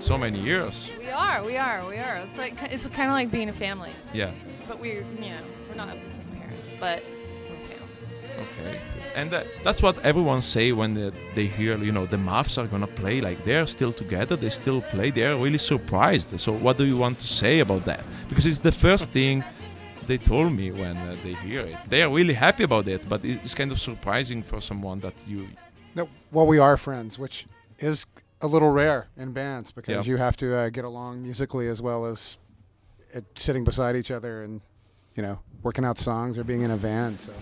so 0.00 0.16
many 0.16 0.38
years. 0.40 0.90
We 0.98 1.10
are. 1.10 1.42
We 1.44 1.56
are. 1.56 1.86
We 1.88 1.96
are. 1.98 2.16
It's 2.28 2.38
like 2.38 2.54
it's 2.72 2.86
kind 2.86 3.08
of 3.10 3.14
like 3.14 3.30
being 3.30 3.48
a 3.48 3.52
family, 3.52 3.90
Yeah. 4.14 4.30
but 4.68 4.78
we're 4.80 5.02
know 5.20 5.38
we're 5.68 5.74
not 5.76 5.88
of 5.96 6.02
the 6.04 6.10
same 6.10 6.26
parents, 6.38 6.72
but 6.80 7.02
we're 7.48 7.66
family. 7.76 8.44
Okay. 8.60 8.80
And 9.14 9.30
that, 9.30 9.46
that's 9.64 9.82
what 9.82 9.98
everyone 10.04 10.42
say 10.42 10.72
when 10.72 10.94
they, 10.94 11.10
they 11.34 11.46
hear, 11.46 11.76
you 11.78 11.92
know, 11.92 12.06
the 12.06 12.18
Muffs 12.18 12.58
are 12.58 12.66
gonna 12.66 12.86
play. 12.86 13.20
Like 13.20 13.44
they're 13.44 13.66
still 13.66 13.92
together, 13.92 14.36
they 14.36 14.50
still 14.50 14.80
play. 14.82 15.10
They're 15.10 15.36
really 15.36 15.58
surprised. 15.58 16.38
So 16.40 16.52
what 16.52 16.76
do 16.78 16.84
you 16.84 16.96
want 16.96 17.18
to 17.18 17.26
say 17.26 17.60
about 17.60 17.84
that? 17.86 18.02
Because 18.28 18.46
it's 18.46 18.60
the 18.60 18.72
first 18.72 19.10
thing 19.18 19.42
they 20.06 20.18
told 20.18 20.52
me 20.52 20.70
when 20.72 20.96
uh, 20.96 21.16
they 21.22 21.34
hear 21.34 21.60
it. 21.60 21.76
They 21.88 22.02
are 22.02 22.10
really 22.12 22.34
happy 22.34 22.64
about 22.64 22.88
it, 22.88 23.08
but 23.08 23.24
it's 23.24 23.54
kind 23.54 23.70
of 23.72 23.78
surprising 23.80 24.42
for 24.42 24.60
someone 24.60 25.00
that 25.00 25.14
you. 25.26 25.48
No, 25.94 26.08
well, 26.32 26.46
we 26.46 26.58
are 26.58 26.76
friends, 26.76 27.18
which 27.18 27.46
is 27.78 28.06
a 28.40 28.46
little 28.46 28.70
rare 28.70 29.08
in 29.16 29.32
bands 29.32 29.70
because 29.72 30.06
Yeah. 30.06 30.12
you 30.12 30.16
have 30.16 30.36
to 30.38 30.54
uh, 30.56 30.68
get 30.70 30.84
along 30.84 31.22
musically 31.22 31.68
as 31.68 31.82
well 31.82 32.06
as 32.06 32.38
uh, 33.14 33.20
sitting 33.34 33.64
beside 33.64 33.96
each 33.96 34.10
other 34.10 34.42
and 34.44 34.60
you 35.16 35.22
know 35.22 35.38
working 35.62 35.84
out 35.84 35.98
songs 35.98 36.38
or 36.38 36.44
being 36.44 36.62
in 36.62 36.70
a 36.70 36.76
van 36.76 37.18
So 37.20 37.32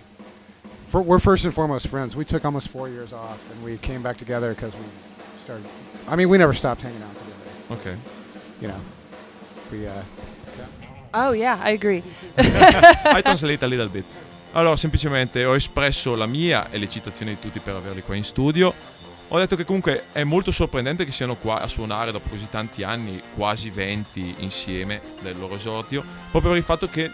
for, 0.89 1.03
we're 1.03 1.21
first 1.21 1.45
and 1.45 1.55
foremost 1.55 1.87
friends. 1.89 2.17
We 2.17 2.25
took 2.25 2.45
almost 2.45 2.69
four 2.69 2.89
years 2.89 3.13
off 3.13 3.39
and 3.53 3.63
we 3.65 3.79
came 3.79 4.03
back 4.03 4.17
together 4.17 4.55
because 4.55 4.75
we 4.75 4.85
started. 5.45 5.67
I 6.09 6.17
mean, 6.17 6.29
we 6.29 6.39
never 6.39 6.55
stopped 6.55 6.83
hanging 6.83 7.03
out 7.03 7.15
together. 7.19 7.81
Okay. 7.81 7.97
You 8.61 8.69
know, 8.69 8.81
we. 9.71 9.87
Uh, 9.87 10.03
Oh 11.15 11.33
yeah, 11.33 11.59
I 11.63 11.71
agree. 11.71 12.03
I 12.37 13.23
translate 13.23 13.63
a 13.63 13.67
little 13.67 13.89
bit. 13.89 14.05
Allora, 14.53 14.77
semplicemente 14.77 15.45
ho 15.45 15.55
espresso 15.55 16.15
la 16.15 16.27
mia 16.27 16.71
e 16.71 16.79
le 16.79 16.89
citazioni 16.89 17.35
di 17.35 17.41
tutti 17.41 17.61
per 17.61 17.75
averli 17.77 18.03
qua 18.03 18.15
in 18.15 18.25
studio. 18.25 18.73
Ho 19.29 19.39
detto 19.39 19.57
che 19.57 19.65
comunque 19.65 20.05
è 20.13 20.25
molto 20.25 20.51
sorprendente 20.51 21.05
che 21.05 21.13
siano 21.13 21.37
qua 21.37 21.61
a 21.61 21.69
suonare 21.69 22.13
dopo 22.13 22.29
così 22.31 22.49
tanti 22.49 22.83
anni, 22.83 23.21
quasi 23.35 23.69
20 23.69 24.37
insieme 24.39 25.01
del 25.21 25.39
loro 25.39 25.57
esordio, 25.57 26.03
proprio 26.31 26.53
per 26.53 26.61
il 26.61 26.65
fatto 26.65 26.89
che 26.89 27.11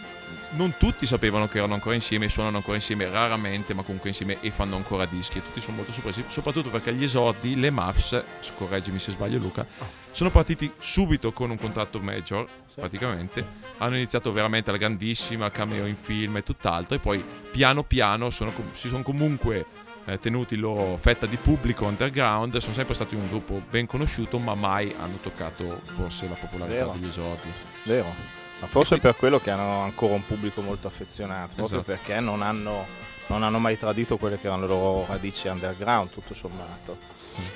non 0.56 0.74
tutti 0.76 1.06
sapevano 1.06 1.48
che 1.48 1.58
erano 1.58 1.74
ancora 1.74 1.94
insieme, 1.94 2.28
suonano 2.28 2.56
ancora 2.56 2.76
insieme 2.76 3.08
raramente, 3.08 3.74
ma 3.74 3.82
comunque 3.82 4.10
insieme 4.10 4.38
e 4.40 4.50
fanno 4.50 4.76
ancora 4.76 5.04
dischi 5.06 5.38
e 5.38 5.42
tutti 5.42 5.60
sono 5.60 5.76
molto 5.76 5.92
sorpresi, 5.92 6.24
soprattutto 6.28 6.70
perché 6.70 6.92
gli 6.92 7.04
esordi, 7.04 7.58
le 7.58 7.70
Muffs, 7.70 8.22
correggimi 8.56 8.98
se 8.98 9.12
sbaglio 9.12 9.38
Luca, 9.38 9.66
sono 10.10 10.30
partiti 10.30 10.70
subito 10.78 11.32
con 11.32 11.50
un 11.50 11.58
contratto 11.58 12.00
major, 12.00 12.46
praticamente, 12.74 13.46
hanno 13.78 13.96
iniziato 13.96 14.32
veramente 14.32 14.70
alla 14.70 14.78
grandissima, 14.78 15.50
cameo 15.50 15.86
in 15.86 15.96
film 15.96 16.36
e 16.36 16.42
tutt'altro, 16.42 16.96
e 16.96 16.98
poi 16.98 17.24
piano 17.50 17.82
piano 17.82 18.30
sono 18.30 18.52
si 18.72 18.88
sono 18.88 19.02
comunque 19.02 19.66
eh, 20.06 20.18
tenuti 20.18 20.56
loro 20.56 20.96
fetta 20.96 21.26
di 21.26 21.36
pubblico 21.36 21.86
underground, 21.86 22.56
sono 22.58 22.74
sempre 22.74 22.94
stati 22.94 23.14
un 23.14 23.28
gruppo 23.28 23.62
ben 23.68 23.86
conosciuto, 23.86 24.38
ma 24.38 24.54
mai 24.54 24.94
hanno 24.98 25.16
toccato 25.16 25.80
forse 25.96 26.28
la 26.28 26.34
popolarità 26.34 26.84
Vero. 26.84 26.92
degli 26.92 27.08
esordi. 27.08 27.48
Vero. 27.84 28.42
Ma 28.64 28.70
forse 28.70 28.96
per 28.98 29.14
quello 29.14 29.38
che 29.38 29.50
hanno 29.50 29.82
ancora 29.82 30.14
un 30.14 30.24
pubblico 30.24 30.62
molto 30.62 30.86
affezionato, 30.86 31.52
proprio 31.54 31.80
Esatto. 31.80 31.92
perché 31.92 32.18
non 32.20 32.40
hanno, 32.40 32.86
non 33.26 33.42
hanno 33.42 33.58
mai 33.58 33.78
tradito 33.78 34.16
quelle 34.16 34.40
che 34.40 34.46
erano 34.46 34.62
le 34.62 34.68
loro 34.68 35.04
radici 35.06 35.48
underground, 35.48 36.08
tutto 36.10 36.32
sommato. 36.32 36.96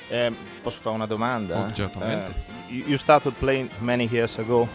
Eh, 0.08 0.30
posso 0.62 0.80
fare 0.80 0.94
una 0.96 1.06
domanda? 1.06 1.60
Oh, 1.60 1.72
certamente. 1.72 2.34
Eh, 2.68 2.74
you- 2.74 2.98
started 2.98 3.32
playing 3.38 3.70
many 3.78 4.06
years 4.10 4.36
ago, 4.36 4.68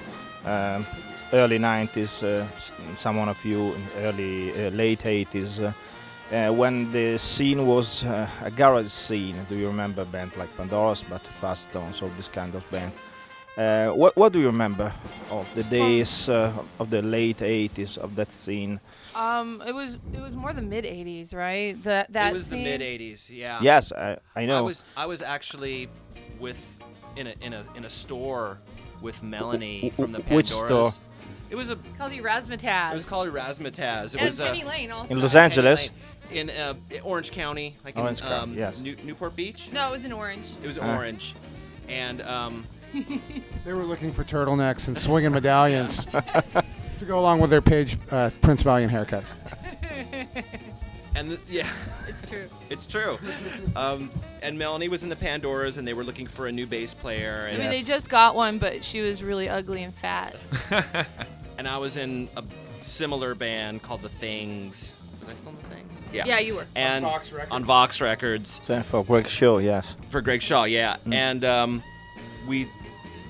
um, 0.44 0.84
early 1.30 1.60
90s, 1.60 2.22
uh, 2.22 2.44
s- 2.56 2.72
some 2.96 3.20
of 3.20 3.44
you 3.46 3.76
early, 4.02 4.50
uh, 4.50 4.70
late 4.74 5.08
80s. 5.08 5.72
Uh, 6.32 6.48
when 6.52 6.90
the 6.92 7.16
scene 7.20 7.62
was 7.64 8.02
uh, 8.04 8.26
a 8.44 8.50
garage 8.50 8.88
scene, 8.88 9.46
do 9.48 9.56
you 9.56 9.68
remember 9.68 10.04
bands 10.04 10.36
like 10.36 10.50
Pandora's, 10.56 11.04
but 11.04 11.22
Fast 11.40 11.70
Stones, 11.70 12.02
all 12.02 12.10
this 12.16 12.28
kind 12.28 12.56
of 12.56 12.64
bands? 12.72 13.04
Uh, 13.58 13.90
what 13.92 14.16
what 14.18 14.34
do 14.34 14.40
you 14.40 14.48
remember 14.48 14.92
of 15.30 15.48
the 15.54 15.64
days 15.66 16.28
uh, 16.28 16.52
of 16.80 16.90
the 16.90 17.02
late 17.04 17.38
80s 17.38 17.98
of 18.00 18.16
that 18.16 18.32
scene? 18.32 18.80
Um, 19.14 19.62
it 19.68 19.76
was 19.76 20.00
it 20.12 20.20
was 20.22 20.34
more 20.34 20.54
the 20.54 20.62
mid 20.64 20.86
'80s, 20.86 21.36
right? 21.36 21.82
That 21.84 22.12
that 22.14 22.34
it 22.34 22.38
was 22.38 22.48
scene? 22.48 22.64
the 22.64 22.78
mid 22.78 22.82
'80s. 22.82 23.30
Yeah. 23.30 23.60
Yes, 23.62 23.92
I, 23.92 24.18
I 24.36 24.46
know. 24.48 24.58
I 24.58 24.62
was 24.62 24.86
I 24.98 25.06
was 25.06 25.22
actually 25.22 25.88
with 26.40 26.80
in 27.16 27.28
a 27.28 27.36
in 27.42 27.54
a 27.54 27.64
in 27.76 27.86
a 27.86 27.90
store 27.90 28.58
with 29.02 29.22
Melanie 29.22 29.90
wh- 29.90 30.02
from 30.02 30.12
the 30.14 30.20
wh- 30.20 30.26
Pandoras. 30.26 30.36
which 30.36 30.48
store? 30.50 30.92
It 31.52 31.56
was 31.56 31.70
a 31.70 31.76
Called 32.00 32.14
you 32.14 32.24
Razzmatazz. 32.24 32.92
it 32.94 32.96
was 32.96 33.06
called 33.06 33.30
Razzmatazz. 33.32 34.16
It 34.16 34.22
and 34.22 34.28
was 34.30 34.40
uh, 34.40 34.48
Penny 34.48 34.64
Lane 34.64 34.90
also. 34.90 35.14
In 35.14 35.22
Los 35.22 35.36
Angeles? 35.36 35.92
In 36.32 36.50
uh, 36.50 36.74
Orange 37.04 37.30
County, 37.32 37.78
like 37.86 37.96
Orange 38.00 38.22
in 38.22 38.26
County, 38.28 38.52
um, 38.54 38.58
yes. 38.58 38.80
New- 38.80 38.96
Newport 39.04 39.36
Beach. 39.36 39.70
No, 39.72 39.90
it 39.90 39.92
was 39.92 40.06
in 40.06 40.12
Orange. 40.12 40.50
It 40.64 40.66
was 40.66 40.80
Ah. 40.80 40.96
Orange, 40.96 41.36
and 41.88 42.24
um, 42.24 42.66
They 43.66 43.72
were 43.74 43.86
looking 43.86 44.12
for 44.12 44.24
turtlenecks 44.26 44.88
and 44.90 44.98
swinging 44.98 45.32
medallions 45.32 46.04
to 46.06 47.06
go 47.06 47.18
along 47.18 47.40
with 47.40 47.50
their 47.50 47.62
Page 47.62 47.98
uh, 48.12 48.30
Prince 48.42 48.62
Valiant 48.62 48.92
haircuts. 48.92 49.32
and 51.16 51.32
the, 51.32 51.40
yeah, 51.48 51.68
It's 52.08 52.24
true. 52.24 52.50
it's 52.70 52.86
true. 52.86 53.18
Um, 53.76 54.12
and 54.42 54.58
Melanie 54.58 54.90
was 54.90 55.04
in 55.04 55.10
the 55.10 55.16
Pandoras, 55.16 55.78
and 55.78 55.88
they 55.88 55.94
were 55.94 56.04
looking 56.04 56.28
for 56.28 56.48
a 56.48 56.52
new 56.52 56.66
bass 56.68 56.94
player. 56.94 57.46
I 57.48 57.52
And 57.52 57.60
mean, 57.62 57.70
they 57.70 57.84
just 57.84 58.10
got 58.10 58.36
one, 58.36 58.58
but 58.58 58.84
she 58.84 59.00
was 59.02 59.24
really 59.24 59.48
ugly 59.48 59.84
and 59.84 59.94
fat. 59.96 60.36
and 61.58 61.68
I 61.68 61.78
was 61.78 61.96
in 61.98 62.28
a 62.36 62.44
similar 62.82 63.34
band 63.34 63.82
called 63.82 64.02
The 64.02 64.10
Things. 64.10 64.94
Was 65.22 65.30
I 65.30 65.36
still 65.36 65.52
in 65.52 65.58
The 65.70 65.76
Things? 65.76 66.02
Yeah. 66.12 66.24
Yeah, 66.26 66.40
you 66.40 66.56
were. 66.56 66.66
And 66.76 67.06
On 67.06 67.12
Vox 67.12 67.32
Records. 67.32 67.52
on 67.52 67.64
Vox 67.64 68.02
Records 68.02 68.60
Same 68.62 68.84
for 68.84 69.04
Greg 69.06 69.28
Show, 69.28 69.60
yes. 69.60 69.96
for 70.10 70.20
Greg 70.22 70.42
Shaw. 70.42 70.66
Yeah. 70.66 70.98
And 71.10 71.46
um, 71.46 71.82
we 72.46 72.68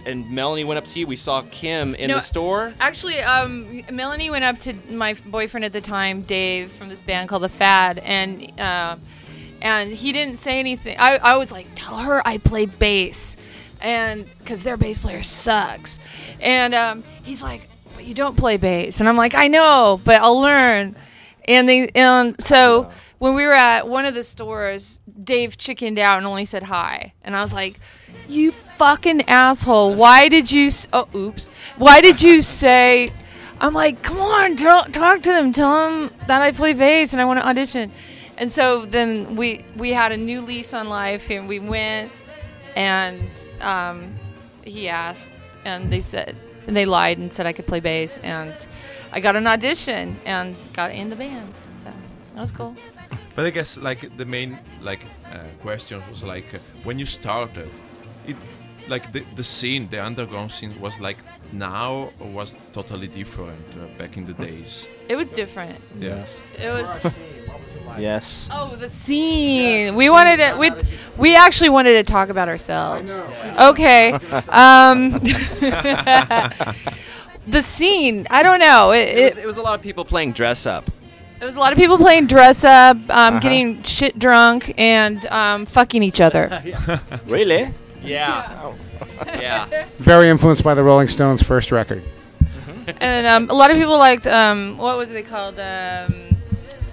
and 0.06 0.30
Melanie 0.30 0.64
went 0.64 0.78
up 0.78 0.88
to 0.88 1.00
you. 1.00 1.08
We 1.08 1.16
saw 1.16 1.44
Kim 1.52 1.96
in 1.96 2.10
No, 2.10 2.16
the 2.16 2.22
store. 2.22 2.74
Actually, 2.80 3.20
um, 3.20 3.82
Melanie 3.92 4.30
went 4.30 4.44
up 4.44 4.60
to 4.60 4.74
my 4.90 5.16
boyfriend 5.26 5.66
at 5.66 5.74
the 5.74 5.82
time, 5.82 6.22
Dave, 6.24 6.72
from 6.72 6.90
this 6.90 7.00
band 7.00 7.30
called 7.30 7.44
The 7.44 7.50
Fad, 7.50 8.00
and 8.00 8.60
uh, 8.60 8.98
and 9.62 9.92
he 9.92 10.12
didn't 10.12 10.38
say 10.38 10.60
anything. 10.60 10.98
I, 11.00 11.18
I 11.18 11.38
was 11.38 11.52
like, 11.52 11.68
tell 11.76 11.98
her 11.98 12.22
I 12.28 12.38
play 12.38 12.66
bass, 12.66 13.38
and 13.82 14.28
because 14.40 14.64
their 14.64 14.78
bass 14.78 15.00
player 15.00 15.24
sucks, 15.24 16.00
and 16.40 16.74
um, 16.74 17.04
he's 17.24 17.42
like, 17.42 17.70
but 17.96 18.06
you 18.06 18.14
don't 18.14 18.38
play 18.38 18.58
bass, 18.58 19.00
and 19.00 19.08
I'm 19.08 19.18
like, 19.18 19.34
I 19.36 19.48
know, 19.48 20.02
but 20.04 20.22
I'll 20.22 20.42
learn, 20.42 20.96
and 21.46 21.68
they 21.68 21.88
and 21.96 22.40
so 22.42 22.92
when 23.20 23.36
we 23.36 23.46
were 23.46 23.54
at 23.54 23.88
one 23.88 24.06
of 24.06 24.14
the 24.14 24.24
stores, 24.24 25.00
Dave 25.24 25.58
chickened 25.58 25.98
out 25.98 26.18
and 26.18 26.28
only 26.28 26.46
said 26.46 26.64
hi, 26.64 27.14
and 27.24 27.36
I 27.36 27.42
was 27.42 27.54
like. 27.54 27.80
You 28.28 28.52
fucking 28.52 29.24
asshole. 29.24 29.96
Why 29.96 30.30
did 30.30 30.52
you. 30.52 30.68
S- 30.68 30.88
oh, 30.94 31.08
oops. 31.16 31.50
Why 31.78 32.02
did 32.02 32.22
you 32.22 32.42
say. 32.42 33.12
I'm 33.62 33.74
like, 33.74 34.02
come 34.02 34.20
on, 34.20 34.58
talk 34.58 35.22
to 35.22 35.30
them. 35.30 35.54
Tell 35.54 35.90
them 35.90 36.12
that 36.28 36.42
I 36.42 36.52
play 36.52 36.74
bass 36.74 37.14
and 37.14 37.22
I 37.22 37.26
want 37.26 37.40
to 37.40 37.48
audition. 37.48 37.92
And 38.38 38.52
so 38.52 38.86
then 38.86 39.36
we 39.36 39.64
we 39.78 39.92
had 39.92 40.12
a 40.12 40.18
new 40.18 40.42
lease 40.42 40.74
on 40.74 40.90
life 40.90 41.30
and 41.30 41.48
we 41.48 41.60
went 41.60 42.12
and 42.76 43.22
um, 43.62 44.16
he 44.66 44.90
asked 44.90 45.28
and 45.66 45.92
they 45.92 46.02
said 46.02 46.36
and 46.68 46.76
they 46.76 46.86
lied 46.86 47.20
and 47.20 47.32
said 47.34 47.46
I 47.46 47.54
could 47.54 47.68
play 47.68 47.80
bass 47.80 48.18
and 48.24 48.54
I 49.12 49.20
got 49.20 49.36
an 49.36 49.48
audition 49.48 50.16
and 50.26 50.56
got 50.74 50.92
in 50.92 51.10
the 51.10 51.16
band. 51.16 51.54
So 51.76 51.92
that 52.34 52.42
was 52.42 52.52
cool. 52.52 52.76
But 53.36 53.46
I 53.46 53.50
guess 53.52 53.78
like 53.78 54.18
the 54.18 54.26
main 54.26 54.60
like 54.82 55.06
uh, 55.32 55.40
question 55.62 56.02
was 56.10 56.24
like 56.24 56.54
uh, 56.54 56.60
when 56.84 57.00
you 57.00 57.06
started, 57.06 57.70
it 58.28 58.36
like 58.90 59.12
the, 59.14 59.24
the 59.36 59.44
scene, 59.44 59.88
the 59.90 60.04
underground 60.04 60.52
scene 60.52 60.78
was 60.82 61.00
like 61.00 61.18
now 61.54 62.10
or 62.20 62.28
was 62.28 62.56
totally 62.74 63.08
different 63.08 63.58
uh, 63.80 63.86
back 63.98 64.18
in 64.18 64.26
the 64.26 64.34
days. 64.34 64.86
It 65.08 65.16
was 65.16 65.28
different. 65.28 65.80
Yes. 66.00 66.42
It 66.62 66.70
was. 66.70 67.14
Yes. 68.00 68.50
Oh, 68.52 68.76
the 68.76 68.90
scene. 68.90 69.94
We 69.96 70.10
wanted 70.10 70.38
to. 70.38 70.58
We 70.58 70.72
we 71.18 71.36
actually 71.36 71.70
wanted 71.70 71.94
to 71.94 72.04
talk 72.12 72.30
about 72.30 72.50
ourselves. 72.50 73.22
Okay. 73.60 74.18
Um, 74.50 75.12
the 77.48 77.62
scene. 77.62 78.28
I 78.30 78.44
don't 78.44 78.60
know. 78.60 78.92
It, 78.92 79.18
It 79.18 79.24
was, 79.24 79.38
it, 79.38 79.44
it 79.44 79.48
was 79.48 79.58
a 79.58 79.62
lot 79.62 79.76
of 79.76 79.82
people 79.82 80.06
playing 80.06 80.34
dress 80.34 80.66
up. 80.66 80.90
it 81.42 81.46
was 81.46 81.56
a 81.56 81.60
lot 81.60 81.72
of 81.74 81.78
people 81.78 81.98
playing 81.98 82.28
dress 82.28 82.64
up, 82.64 82.96
um, 82.98 83.10
Uh-huh. 83.10 83.40
getting 83.40 83.84
shit 83.84 84.18
drunk, 84.18 84.74
and 84.78 85.26
um, 85.28 85.66
fucking 85.66 86.04
each 86.04 86.22
other. 86.22 86.64
Really? 87.28 87.74
Yeah. 88.04 88.74
yeah. 89.26 89.86
Very 90.00 90.30
influenced 90.30 90.64
by 90.64 90.74
the 90.74 90.84
Rolling 90.84 91.08
Stones' 91.08 91.42
first 91.44 91.72
record. 91.72 92.04
and 93.00 93.26
um, 93.28 93.50
a 93.50 93.54
lot 93.54 93.72
of 93.72 93.78
people 93.78 93.98
liked 93.98 94.28
um, 94.28 94.78
what 94.78 94.98
was 94.98 95.12
it 95.12 95.26
called? 95.28 95.60
Um, 95.60 96.14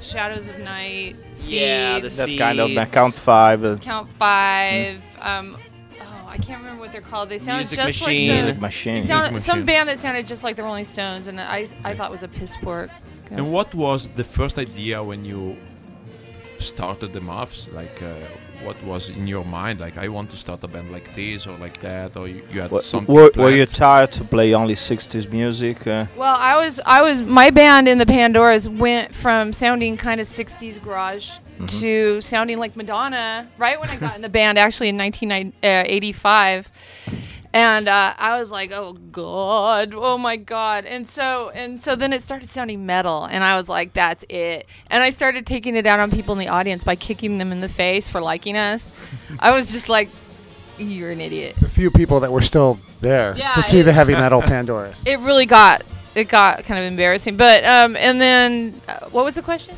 Shadows 0.01 0.49
of 0.49 0.59
Night. 0.61 1.17
Yeah, 1.47 1.99
the 1.99 2.11
Seeds, 2.11 2.17
That 2.17 2.39
kind 2.39 2.61
of 2.61 2.69
Seeds. 2.69 2.91
count 2.93 3.15
five. 3.15 3.65
Uh, 3.65 3.77
Count 3.79 4.09
Five. 4.19 5.03
Um, 5.21 5.57
oh, 6.01 6.27
I 6.29 6.37
can't 6.39 6.61
remember 6.63 6.81
what 6.81 6.93
they're 6.93 7.01
called. 7.01 7.29
They 7.29 7.39
sounded 7.39 7.61
Music 7.63 7.77
just 7.79 7.89
Machine. 7.89 8.29
like 8.29 8.39
the, 8.39 8.45
music 8.45 8.61
machine. 8.61 8.95
They 9.01 9.07
sound, 9.07 9.31
Music 9.33 9.47
some 9.47 9.59
Machine. 9.61 9.67
band 9.67 9.89
that 9.89 9.99
sounded 9.99 10.27
just 10.27 10.45
like 10.45 10.57
the 10.57 10.63
Rolling 10.63 10.85
Stones, 10.85 11.27
and 11.27 11.41
I 11.41 11.69
I 11.85 11.95
thought 11.95 12.11
was 12.11 12.23
a 12.23 12.29
piss 12.29 12.57
poor. 12.57 12.89
And 13.31 13.53
what 13.53 13.75
was 13.75 14.09
the 14.17 14.25
first 14.25 14.59
idea 14.59 15.03
when 15.03 15.25
you 15.25 15.57
started 16.59 17.13
the 17.13 17.21
Muffs? 17.21 17.69
Like, 17.73 18.03
uh, 18.03 18.15
what 18.63 18.83
was 18.85 19.09
in 19.09 19.27
your 19.27 19.45
mind? 19.45 19.81
Like, 19.81 19.97
I 19.97 20.09
want 20.09 20.31
to 20.31 20.37
start 20.37 20.63
a 20.65 20.69
band 20.69 20.91
like 20.93 21.15
this 21.15 21.47
or 21.47 21.57
like 21.59 21.81
that, 21.81 22.17
or 22.17 22.29
you, 22.29 22.43
you 22.53 22.61
had 22.61 22.71
Were, 22.71 22.81
something 22.81 23.15
were, 23.15 23.31
were 23.37 23.51
you 23.51 23.67
tired 23.67 24.13
to 24.13 24.25
play 24.25 24.55
only 24.55 24.75
60s 24.75 25.31
music? 25.31 25.87
Uh, 25.87 26.07
Well, 26.17 26.37
I 26.39 26.57
was 26.57 26.81
I 26.85 27.03
was 27.03 27.23
my 27.23 27.51
band 27.51 27.89
in 27.89 27.99
the 27.99 28.07
Pandoras 28.07 28.69
went 28.69 29.15
from 29.15 29.53
sounding 29.53 29.97
kind 29.97 30.21
of 30.21 30.27
60s 30.27 30.83
garage 30.83 31.31
to 31.67 32.21
sounding 32.23 32.59
like 32.59 32.75
Madonna 32.75 33.47
right 33.59 33.79
when 33.79 33.91
I 33.91 33.97
got 33.97 34.17
in 34.17 34.23
the 34.23 34.31
band 34.31 34.59
actually 34.59 34.89
in 34.89 34.97
1985. 34.97 36.73
And 37.53 37.89
uh, 37.89 38.15
I 38.17 38.39
was 38.39 38.51
like, 38.53 38.71
"Oh 38.73 38.93
God, 39.11 39.93
oh 39.97 40.17
my 40.17 40.37
God!" 40.37 40.85
And 40.85 41.11
so, 41.11 41.51
and 41.51 41.83
so, 41.83 41.97
then 41.97 42.13
it 42.13 42.23
started 42.23 42.49
sounding 42.49 42.87
metal, 42.87 43.25
and 43.25 43.43
I 43.43 43.57
was 43.57 43.69
like, 43.69 43.93
"That's 43.93 44.25
it." 44.29 44.67
And 44.89 45.03
I 45.03 45.11
started 45.11 45.47
taking 45.47 45.75
it 45.75 45.85
out 45.85 45.99
on 45.99 46.13
people 46.13 46.33
in 46.33 46.39
the 46.39 46.47
audience 46.47 46.85
by 46.85 46.95
kicking 46.95 47.39
them 47.39 47.51
in 47.51 47.61
the 47.61 47.69
face 47.69 48.09
for 48.09 48.21
liking 48.21 48.57
us. 48.57 48.89
I 49.41 49.51
was 49.51 49.73
just 49.73 49.89
like, 49.89 50.09
"You're 50.79 51.11
an 51.11 51.21
idiot." 51.21 51.57
The 51.61 51.69
few 51.69 51.91
people 51.91 52.21
that 52.21 52.31
were 52.31 52.41
still 52.41 52.79
there 53.01 53.35
Yeah, 53.37 53.53
to 53.55 53.63
see 53.65 53.81
it- 53.81 53.85
the 53.85 53.93
heavy 53.93 54.13
metal 54.25 54.43
Pandoras. 54.43 55.05
It 55.05 55.19
really 55.19 55.47
got 55.47 55.83
it 56.15 56.29
got 56.29 56.63
kind 56.65 56.79
of 56.79 56.87
embarrassing. 56.87 57.37
But 57.37 57.65
um, 57.65 57.97
and 57.97 58.21
then 58.21 58.75
uh, 58.87 59.09
what 59.11 59.25
was 59.25 59.35
the 59.35 59.43
question? 59.43 59.75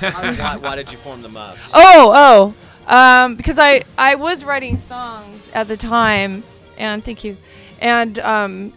why, 0.00 0.56
why 0.56 0.76
did 0.80 0.90
you 0.90 0.96
form 0.96 1.20
the 1.20 1.28
Muffs? 1.28 1.70
Oh, 1.74 2.54
oh, 2.88 2.94
um, 2.94 3.36
because 3.36 3.58
I 3.58 3.82
I 3.98 4.14
was 4.14 4.42
writing 4.42 4.78
songs 4.78 5.50
at 5.52 5.68
the 5.68 5.76
time, 5.76 6.42
and 6.78 7.02
thank 7.02 7.24
you, 7.24 7.36
and 7.80 8.18
um, 8.18 8.72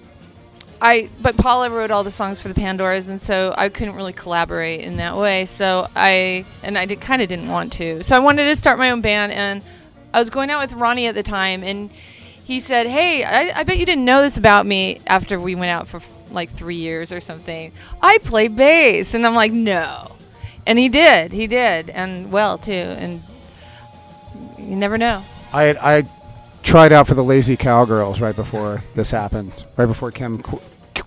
I 0.82 1.10
but 1.22 1.38
Paula 1.38 1.70
wrote 1.70 1.92
all 1.92 2.04
the 2.04 2.12
songs 2.12 2.40
for 2.40 2.50
the 2.50 2.54
Pandoras, 2.54 3.10
and 3.10 3.22
so 3.22 3.54
I 3.58 3.70
couldn't 3.70 3.96
really 3.96 4.14
collaborate 4.14 4.82
in 4.82 4.98
that 4.98 5.18
way. 5.18 5.46
So 5.46 5.88
I 5.96 6.46
and 6.64 6.78
I 6.78 6.86
did, 6.86 7.02
kind 7.02 7.22
of 7.22 7.28
didn't 7.28 7.50
want 7.50 7.74
to. 7.74 8.04
So 8.04 8.16
I 8.16 8.20
wanted 8.20 8.46
to 8.46 8.56
start 8.56 8.78
my 8.78 8.92
own 8.92 9.02
band, 9.02 9.32
and 9.32 9.64
I 10.14 10.20
was 10.20 10.30
going 10.30 10.50
out 10.50 10.62
with 10.62 10.74
Ronnie 10.74 11.08
at 11.08 11.16
the 11.16 11.24
time, 11.24 11.64
and 11.64 11.90
he 11.90 12.60
said, 12.60 12.88
"Hey, 12.88 13.24
I, 13.24 13.60
I 13.60 13.64
bet 13.64 13.78
you 13.78 13.86
didn't 13.86 14.06
know 14.06 14.22
this 14.22 14.38
about 14.38 14.66
me 14.66 15.02
after 15.08 15.40
we 15.40 15.56
went 15.56 15.72
out 15.72 15.88
for 15.88 16.02
like 16.32 16.50
three 16.52 16.76
years 16.76 17.12
or 17.12 17.22
something. 17.22 17.72
I 18.02 18.20
play 18.20 18.48
bass," 18.48 19.14
and 19.14 19.26
I'm 19.26 19.36
like, 19.36 19.52
"No." 19.52 20.12
And 20.68 20.78
he 20.78 20.90
did. 20.90 21.32
He 21.32 21.48
did, 21.48 21.90
and 21.90 22.32
well 22.32 22.58
too. 22.58 22.72
And 22.72 23.24
you 24.60 24.76
never 24.76 24.98
know. 24.98 25.24
I 25.54 25.70
I 25.70 26.04
tried 26.67 26.91
out 26.91 27.08
for 27.08 27.13
the 27.15 27.23
Lazy 27.23 27.56
Cowgirls 27.56 28.19
right 28.19 28.36
before 28.36 28.82
this 28.95 29.10
happened, 29.12 29.63
right 29.77 29.86
before 29.86 30.12
Kim 30.12 30.41
qu- 30.43 30.60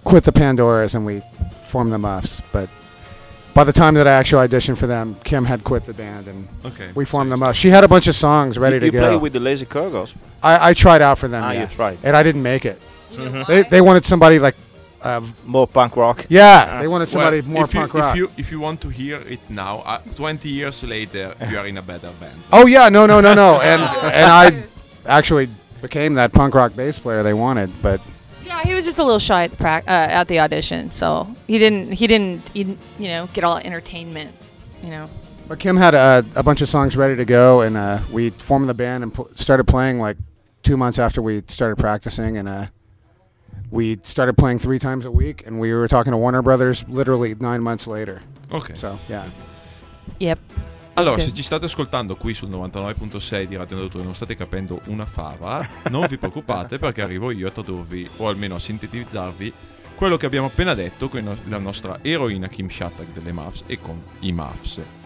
quit 0.05 0.25
the 0.25 0.33
Pandoras 0.33 0.95
and 0.95 1.05
we 1.05 1.21
formed 1.69 1.93
the 1.93 1.99
Muffs. 1.99 2.41
But 2.53 2.69
by 3.55 3.65
the 3.65 3.73
time 3.73 3.95
that 3.95 4.07
I 4.07 4.13
actually 4.13 4.47
auditioned 4.49 4.79
for 4.79 4.87
them, 4.87 5.17
Kim 5.25 5.45
had 5.45 5.63
quit 5.65 5.85
the 5.85 5.93
band 5.95 6.29
and 6.29 6.49
Okay. 6.65 6.91
we 6.95 7.05
formed 7.05 7.31
the 7.31 7.37
Muffs. 7.37 7.59
She 7.59 7.69
had 7.69 7.85
a 7.85 7.89
bunch 7.89 8.07
of 8.07 8.15
songs 8.15 8.57
ready 8.59 8.77
you 8.77 8.81
to 8.81 8.87
you 8.87 8.93
go. 8.93 9.01
play 9.01 9.17
with 9.17 9.33
the 9.35 9.41
Lazy 9.41 9.67
Cowgirls. 9.67 10.15
I, 10.43 10.71
I 10.71 10.75
tried 10.75 11.03
out 11.03 11.19
for 11.19 11.29
them, 11.29 11.43
Ah, 11.45 11.51
yeah. 11.53 11.61
you 11.63 11.67
tried. 11.67 11.99
and 12.03 12.17
I 12.17 12.23
didn't 12.23 12.43
make 12.43 12.65
it. 12.65 12.79
You 13.13 13.19
know 13.19 13.31
Mhm. 13.31 13.47
They, 13.47 13.63
they 13.65 13.81
wanted 13.83 14.05
somebody 14.07 14.39
like, 14.39 14.55
uh, 15.03 15.21
More 15.47 15.67
punk 15.67 15.97
rock. 15.97 16.25
yeah, 16.29 16.81
they 16.81 16.89
wanted 16.89 17.09
somebody 17.09 17.41
Well, 17.41 17.51
more 17.51 17.65
if 17.65 17.75
you, 17.75 17.81
punk 17.81 17.95
rock. 17.95 18.15
If 18.15 18.19
you, 18.19 18.31
if 18.39 18.51
you 18.53 18.61
want 18.61 18.81
to 18.83 18.89
hear 18.89 19.19
it 19.29 19.41
now, 19.51 19.83
uh, 19.85 19.99
20 20.17 20.49
years 20.49 20.83
later, 20.85 21.35
you 21.51 21.59
are 21.59 21.67
in 21.67 21.77
a 21.79 21.83
better 21.83 22.11
band. 22.21 22.37
Oh 22.53 22.67
yeah, 22.67 22.89
no, 22.89 23.05
no, 23.07 23.21
no, 23.21 23.35
no, 23.35 23.61
and 23.61 23.83
and 24.21 24.31
I 24.31 24.63
actually 25.07 25.49
became 25.83 26.15
that 26.15 26.33
punk 26.33 26.55
rock 26.55 26.75
bass 26.77 26.99
player 26.99 27.23
they 27.23 27.35
wanted, 27.35 27.71
but 27.83 28.01
Yeah, 28.45 28.63
he 28.63 28.75
was 28.75 28.85
just 28.85 28.99
a 28.99 29.05
little 29.05 29.19
shy 29.19 29.45
at 29.45 29.51
the 29.51 29.57
prac- 29.57 29.85
uh, 29.87 29.91
at 29.91 30.29
the 30.29 30.41
audition, 30.41 30.91
so 30.91 31.29
he 31.47 31.59
didn't 31.59 31.93
he 31.93 32.07
didn't 32.07 32.47
he 32.51 32.61
you 32.99 33.09
know 33.09 33.29
get 33.33 33.45
all 33.45 33.57
entertainment, 33.59 34.31
you 34.83 34.91
know. 34.91 35.09
but 35.49 35.59
Kim 35.59 35.77
had 35.77 35.95
a, 35.95 36.25
a 36.37 36.43
bunch 36.43 36.61
of 36.61 36.69
songs 36.69 36.97
ready 36.97 37.17
to 37.17 37.25
go, 37.25 37.63
and 37.63 37.77
uh, 37.77 38.01
we 38.13 38.31
formed 38.31 38.69
the 38.69 38.75
band 38.75 39.03
and 39.05 39.15
pl- 39.15 39.31
started 39.35 39.65
playing 39.65 39.99
like 39.99 40.17
two 40.63 40.77
months 40.77 40.99
after 40.99 41.23
we 41.23 41.43
started 41.49 41.77
practicing, 41.77 42.37
and 42.37 42.49
uh, 42.49 42.67
we 43.71 43.99
started 44.05 44.37
playing 44.37 44.59
three 44.59 44.79
times 44.79 45.05
a 45.05 45.11
week, 45.11 45.47
and 45.47 45.59
we 45.61 45.73
were 45.73 45.89
talking 45.89 46.11
to 46.11 46.17
Warner 46.17 46.43
Brothers 46.43 46.85
literally 46.89 47.35
nine 47.37 47.63
months 47.63 47.87
later. 47.87 48.21
Ok. 48.53 48.75
So 48.75 48.99
yeah. 49.09 49.31
Yep. 50.19 50.39
Allora, 51.01 51.19
se 51.21 51.33
ci 51.33 51.43
state 51.43 51.65
ascoltando 51.65 52.15
qui 52.17 52.35
sul 52.35 52.51
99.6 52.51 53.45
di 53.45 53.57
Radio 53.57 53.77
Natura 53.79 54.03
e 54.03 54.07
non 54.07 54.15
state 54.15 54.37
capendo 54.37 54.81
una 54.87 55.07
fava, 55.07 55.67
non 55.91 56.07
vi 56.07 56.19
preoccupate 56.19 56.79
perché 56.79 57.03
arrivo 57.03 57.31
io 57.31 57.49
a 57.49 57.51
tradurvi 57.51 58.09
o 58.19 58.29
almeno 58.29 58.57
a 58.57 58.59
sintetizzarvi 58.59 59.53
quello 59.95 60.17
che 60.17 60.27
abbiamo 60.27 60.47
appena 60.47 60.75
detto 60.75 61.09
con 61.09 61.39
la 61.45 61.59
nostra 61.59 61.99
eroina 62.03 62.49
Kim 62.49 62.69
Shattuck 62.69 63.13
delle 63.13 63.33
Muffs 63.33 63.65
e 63.67 63.79
con 63.81 64.01
i 64.21 64.33
Muffs. 64.33 65.00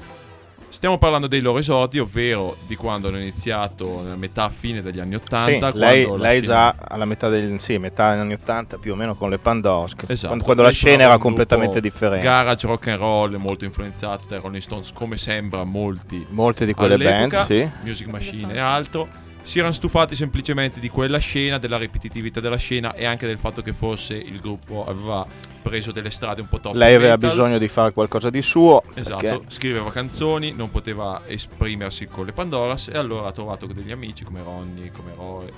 Stiamo 0.75 0.99
parlando 0.99 1.29
dei 1.29 1.41
loro 1.41 1.59
esodi, 1.61 2.01
ovvero 2.01 2.57
di 2.67 2.75
quando 2.75 3.07
hanno 3.07 3.21
iniziato 3.21 4.03
nella 4.03 4.17
metà 4.17 4.49
fine 4.49 4.83
degli 4.83 4.99
anni 4.99 5.15
80. 5.15 5.71
Sì, 5.71 5.79
lei, 5.79 6.19
lei 6.19 6.43
già 6.43 6.75
alla 6.77 7.05
metà 7.05 7.29
del 7.29 7.61
sì, 7.61 7.79
metà 7.79 8.11
degli 8.11 8.21
anni 8.23 8.33
80 8.33 8.79
più 8.79 8.93
o 8.93 8.97
meno 8.97 9.15
con 9.15 9.31
le 9.31 9.39
Pandosche, 9.39 10.07
Esatto. 10.09 10.27
quando, 10.27 10.45
quando 10.45 10.63
la 10.65 10.71
scena 10.71 11.05
era 11.05 11.17
completamente 11.17 11.81
differente. 11.81 12.25
Garage 12.25 12.67
rock 12.67 12.89
and 12.89 12.99
roll 12.99 13.37
molto 13.37 13.65
influenzato 13.65 14.25
dai 14.27 14.41
Rolling 14.41 14.61
Stones, 14.61 14.91
come 14.93 15.17
sembra 15.17 15.63
molti. 15.63 16.27
Molte 16.31 16.67
di 16.67 16.75
quelle 16.75 16.99
band, 16.99 17.45
sì. 17.47 17.71
Music 17.85 18.09
Machine 18.09 18.53
e 18.53 18.59
altro. 18.59 19.07
Si 19.43 19.61
erano 19.61 19.75
stufati 19.75 20.17
semplicemente 20.17 20.81
di 20.81 20.89
quella 20.89 21.19
scena, 21.19 21.59
della 21.59 21.79
ripetitività 21.79 22.41
della 22.41 22.57
scena 22.57 22.95
e 22.95 23.07
anche 23.07 23.29
del 23.29 23.39
fatto 23.39 23.63
che 23.63 23.73
forse 23.73 24.17
il 24.17 24.41
gruppo 24.41 24.85
aveva 24.85 25.25
preso 25.65 25.91
delle 25.93 26.11
strade 26.11 26.43
un 26.43 26.49
po' 26.49 26.61
troppo. 26.61 26.77
Lei 26.77 26.95
aveva 26.95 27.15
metal. 27.15 27.31
bisogno 27.31 27.59
di 27.59 27.69
fare 27.69 27.93
qualcosa 27.93 28.29
di 28.29 28.43
suo. 28.43 28.83
Esatto, 28.93 29.17
perché- 29.17 29.45
scriveva 29.49 29.91
canzoni, 29.91 30.53
non 30.53 30.71
poteva 30.71 31.23
esprimersi 31.27 32.07
con 32.07 32.27
le 32.27 32.33
Pandoras 32.33 32.89
e 32.89 32.99
allora 32.99 33.29
ha 33.29 33.33
trovato 33.33 33.67
degli 33.67 33.91
amici 33.91 34.25
come 34.25 34.43
Ronnie, 34.43 34.91
come 34.95 35.13
Roy, 35.17 35.49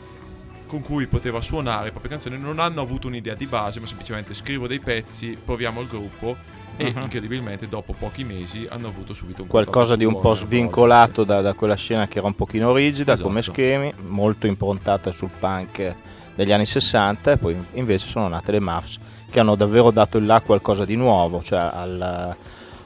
con 0.68 0.80
cui 0.82 1.06
poteva 1.08 1.40
suonare 1.40 1.84
le 1.86 1.90
proprie 1.90 2.10
canzoni. 2.12 2.38
Non 2.38 2.60
hanno 2.60 2.80
avuto 2.80 3.08
un'idea 3.08 3.34
di 3.34 3.46
base, 3.46 3.80
ma 3.80 3.86
semplicemente 3.86 4.32
scrivo 4.32 4.66
dei 4.68 4.78
pezzi, 4.80 5.36
proviamo 5.44 5.80
il 5.80 5.88
gruppo 5.88 6.36
e 6.78 6.92
Mhm. 6.92 7.02
incredibilmente 7.02 7.68
dopo 7.68 7.94
pochi 7.98 8.22
mesi 8.22 8.66
hanno 8.70 8.88
avuto 8.88 9.12
subito 9.14 9.42
un 9.42 9.48
qualcosa 9.48 9.96
di 9.96 10.04
un 10.04 10.20
po' 10.20 10.34
svincolato 10.34 11.24
da, 11.24 11.40
da 11.40 11.54
quella 11.54 11.74
scena 11.74 12.06
che 12.06 12.18
era 12.18 12.26
un 12.26 12.34
pochino 12.36 12.74
rigida 12.74 13.12
Esatto. 13.14 13.26
come 13.28 13.42
schemi, 13.42 13.92
molto 14.06 14.46
improntata 14.46 15.10
sul 15.10 15.30
punk 15.38 15.94
degli 16.36 16.52
anni 16.52 16.66
60 16.66 17.32
e 17.32 17.36
poi 17.38 17.56
invece 17.72 18.06
sono 18.06 18.28
nate 18.28 18.52
le 18.52 18.60
Muffs 18.60 18.98
che 19.28 19.40
hanno 19.40 19.56
davvero 19.56 19.90
dato 19.90 20.18
il 20.18 20.26
là 20.26 20.36
a 20.36 20.40
qualcosa 20.40 20.84
di 20.84 20.94
nuovo, 20.94 21.42
cioè 21.42 21.58
al- 21.58 22.36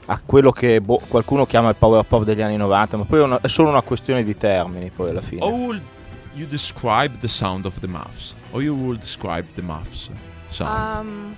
a 0.05 0.19
quello 0.25 0.51
che 0.51 0.81
boh, 0.81 0.99
qualcuno 1.07 1.45
chiama 1.45 1.69
il 1.69 1.75
power 1.75 2.03
pop 2.03 2.23
degli 2.23 2.41
anni 2.41 2.57
90, 2.57 2.97
ma 2.97 3.03
poi 3.03 3.19
è, 3.19 3.23
una- 3.23 3.39
è 3.39 3.47
solo 3.47 3.69
una 3.69 3.81
questione 3.81 4.23
di 4.23 4.35
termini 4.35 4.89
poi 4.89 5.11
alla 5.11 5.21
fine. 5.21 5.43
How 5.43 5.51
would 5.53 5.81
you 6.33 6.47
describe 6.47 7.19
the 7.19 7.27
sound 7.27 7.65
of 7.65 7.79
the 7.79 7.87
Muffs? 7.87 8.33
Or 8.51 8.61
you 8.63 8.75
would 8.75 8.99
describe 8.99 9.45
the 9.53 9.61
Muffs 9.61 10.09
sound? 10.47 11.05
Um, 11.05 11.35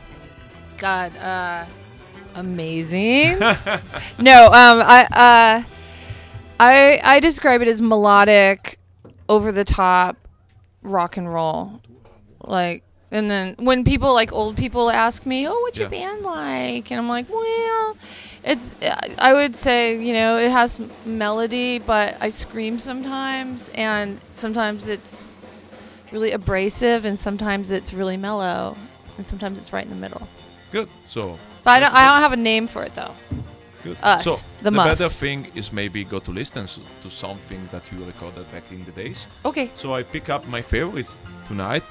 God, 0.78 1.12
uh, 1.18 1.66
amazing. 2.36 3.38
no, 4.18 4.46
um, 4.48 4.82
I, 4.82 5.06
uh, 5.12 5.64
I, 6.60 7.00
I 7.04 7.20
describe 7.20 7.62
it 7.62 7.68
as 7.68 7.82
melodic, 7.82 8.80
over 9.28 9.52
the 9.52 9.64
top, 9.66 10.16
rock 10.82 11.18
and 11.18 11.32
roll, 11.32 11.82
like. 12.44 12.84
And 13.12 13.30
then 13.30 13.56
when 13.60 13.84
people 13.84 14.12
like 14.14 14.34
old 14.34 14.58
people 14.58 14.90
ask 14.90 15.26
me, 15.26 15.48
"Oh, 15.48 15.60
what's 15.62 15.78
your 15.78 15.90
band 15.90 16.24
like?" 16.24 16.90
and 16.90 17.00
I'm 17.00 17.08
like, 17.08 17.30
"Well, 17.30 17.96
it's 18.44 18.74
I 19.20 19.34
would 19.34 19.56
say 19.56 20.04
you 20.04 20.14
know 20.14 20.38
it 20.38 20.50
has 20.50 20.82
melody, 21.06 21.78
but 21.78 22.18
I 22.20 22.30
scream 22.30 22.80
sometimes, 22.80 23.70
and 23.76 24.20
sometimes 24.34 24.90
it's 24.90 25.32
really 26.12 26.32
abrasive, 26.32 27.06
and 27.06 27.20
sometimes 27.20 27.72
it's 27.72 27.94
really 27.94 28.18
mellow, 28.18 28.76
and 29.18 29.28
sometimes 29.28 29.60
it's 29.60 29.72
right 29.72 29.84
in 29.84 29.92
the 29.92 29.96
middle. 29.96 30.28
Good. 30.72 30.90
So 31.06 31.38
But 31.64 31.72
I 31.72 31.80
don't, 31.80 31.94
I 31.94 32.06
don't 32.06 32.22
have 32.22 32.34
a 32.34 32.42
name 32.42 32.68
for 32.68 32.84
it 32.84 32.96
though. 32.96 33.14
Good. 33.84 33.98
Us, 34.02 34.24
so 34.24 34.48
the 34.62 34.72
better 34.72 35.04
Muffs. 35.04 35.14
thing 35.14 35.46
is 35.56 35.72
maybe 35.74 36.04
go 36.04 36.20
to 36.20 36.32
listen 36.32 36.66
to 36.68 37.10
something 37.12 37.60
that 37.72 37.84
you 37.92 38.04
recorded 38.06 38.50
back 38.52 38.72
in 38.72 38.84
the 38.86 38.92
days. 38.92 39.28
Okay. 39.46 39.70
So 39.76 39.94
I 39.94 40.04
pick 40.04 40.30
up 40.30 40.48
my 40.48 40.62
favorites 40.62 41.20
tonight, 41.48 41.84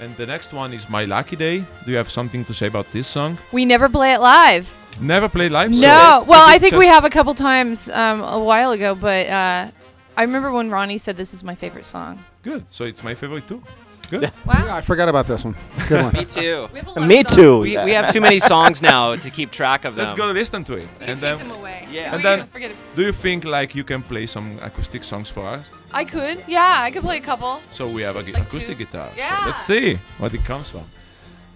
and 0.00 0.14
the 0.16 0.26
next 0.26 0.52
one 0.52 0.72
is 0.72 0.88
My 0.88 1.04
Lucky 1.04 1.36
Day. 1.36 1.64
Do 1.84 1.90
you 1.90 1.96
have 1.96 2.10
something 2.10 2.44
to 2.44 2.54
say 2.54 2.66
about 2.66 2.90
this 2.92 3.06
song? 3.06 3.38
We 3.52 3.64
never 3.64 3.88
play 3.88 4.12
it 4.12 4.20
live. 4.20 4.72
Never 5.00 5.28
played 5.28 5.52
live. 5.52 5.70
No. 5.70 6.22
is 6.22 6.28
Well, 6.28 6.48
I 6.48 6.58
think 6.58 6.74
we 6.74 6.86
have 6.86 7.04
a 7.04 7.10
couple 7.10 7.34
times 7.34 7.88
um, 7.90 8.22
a 8.22 8.42
while 8.42 8.72
ago, 8.72 8.94
but 8.94 9.26
uh, 9.26 9.70
I 10.16 10.22
remember 10.22 10.50
when 10.52 10.70
Ronnie 10.70 10.98
said 10.98 11.16
this 11.16 11.34
is 11.34 11.44
my 11.44 11.54
favorite 11.54 11.84
song. 11.84 12.24
Good. 12.42 12.64
So 12.70 12.84
it's 12.84 13.02
my 13.02 13.14
favorite 13.14 13.46
too. 13.46 13.62
Good. 14.10 14.30
Wow. 14.46 14.76
I 14.76 14.80
forgot 14.80 15.08
about 15.08 15.26
this 15.26 15.44
one. 15.44 15.56
Good 15.88 16.02
one. 16.02 16.14
Me 16.14 16.24
too. 16.24 16.68
We 16.72 16.78
have 16.78 16.86
a 16.86 16.90
lot 16.90 17.02
of 17.02 17.06
Me 17.08 17.24
too. 17.24 17.58
We, 17.58 17.76
we 17.78 17.90
have 17.90 18.12
too 18.12 18.20
many 18.20 18.38
songs 18.38 18.80
now 18.80 19.16
to 19.24 19.30
keep 19.30 19.50
track 19.50 19.84
of 19.84 19.96
them. 19.96 20.06
Let's 20.06 20.16
go 20.16 20.30
listen 20.30 20.64
to 20.64 20.74
it. 20.74 20.88
We 21.00 21.06
and 21.06 21.18
can 21.18 21.38
then, 21.38 21.38
them 21.38 21.50
away. 21.58 21.86
Yeah. 21.90 22.14
and 22.14 22.22
then 22.22 22.46
forget 22.48 22.70
it. 22.70 22.76
do 22.94 23.02
you 23.02 23.12
think 23.12 23.44
like 23.44 23.74
you 23.74 23.84
can 23.84 24.02
play 24.02 24.26
some 24.26 24.58
acoustic 24.62 25.02
songs 25.02 25.28
for 25.28 25.44
us? 25.44 25.72
I 25.98 26.04
could. 26.04 26.42
Yeah, 26.46 26.82
I 26.86 26.90
could 26.90 27.02
play 27.04 27.18
a 27.18 27.20
couple. 27.22 27.60
So 27.70 27.86
we 27.86 28.02
have 28.04 28.16
a 28.16 28.22
Like 28.22 28.36
acoustic 28.38 28.76
two? 28.76 28.84
guitar. 28.84 29.08
So 29.08 29.16
Yeah. 29.16 29.46
let's 29.46 29.64
see 29.64 29.98
what 30.18 30.32
it 30.34 30.44
comes 30.44 30.68
from. 30.70 30.84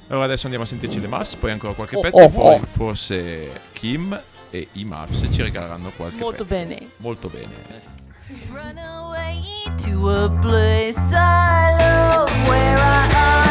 Allora 0.09 0.25
adesso 0.25 0.45
andiamo 0.47 0.65
a 0.65 0.69
sentirci 0.69 1.01
le 1.01 1.07
Muffs, 1.07 1.35
poi 1.37 1.51
ancora 1.53 1.73
qualche 1.75 1.97
Oh, 1.97 2.01
pezzo 2.01 2.17
oh, 2.17 2.23
e 2.25 2.31
poi 2.31 2.55
oh. 2.57 2.67
forse 2.73 3.61
Kim 3.73 4.21
e 4.51 4.69
i 4.73 4.85
Muffs 4.85 5.27
ci 5.33 5.43
regaleranno 5.43 5.91
qualche 5.97 6.19
Molto 6.19 6.45
pezzo. 6.45 6.67
bene. 6.67 6.89
Molto 6.97 7.29
bene. 7.29 7.99
Run 8.53 8.79
away 8.79 9.43
to 9.85 10.09
a 10.09 10.31
place 10.41 10.99
I 11.13 11.77
love 11.79 12.31
where 12.49 12.77
I 12.79 13.50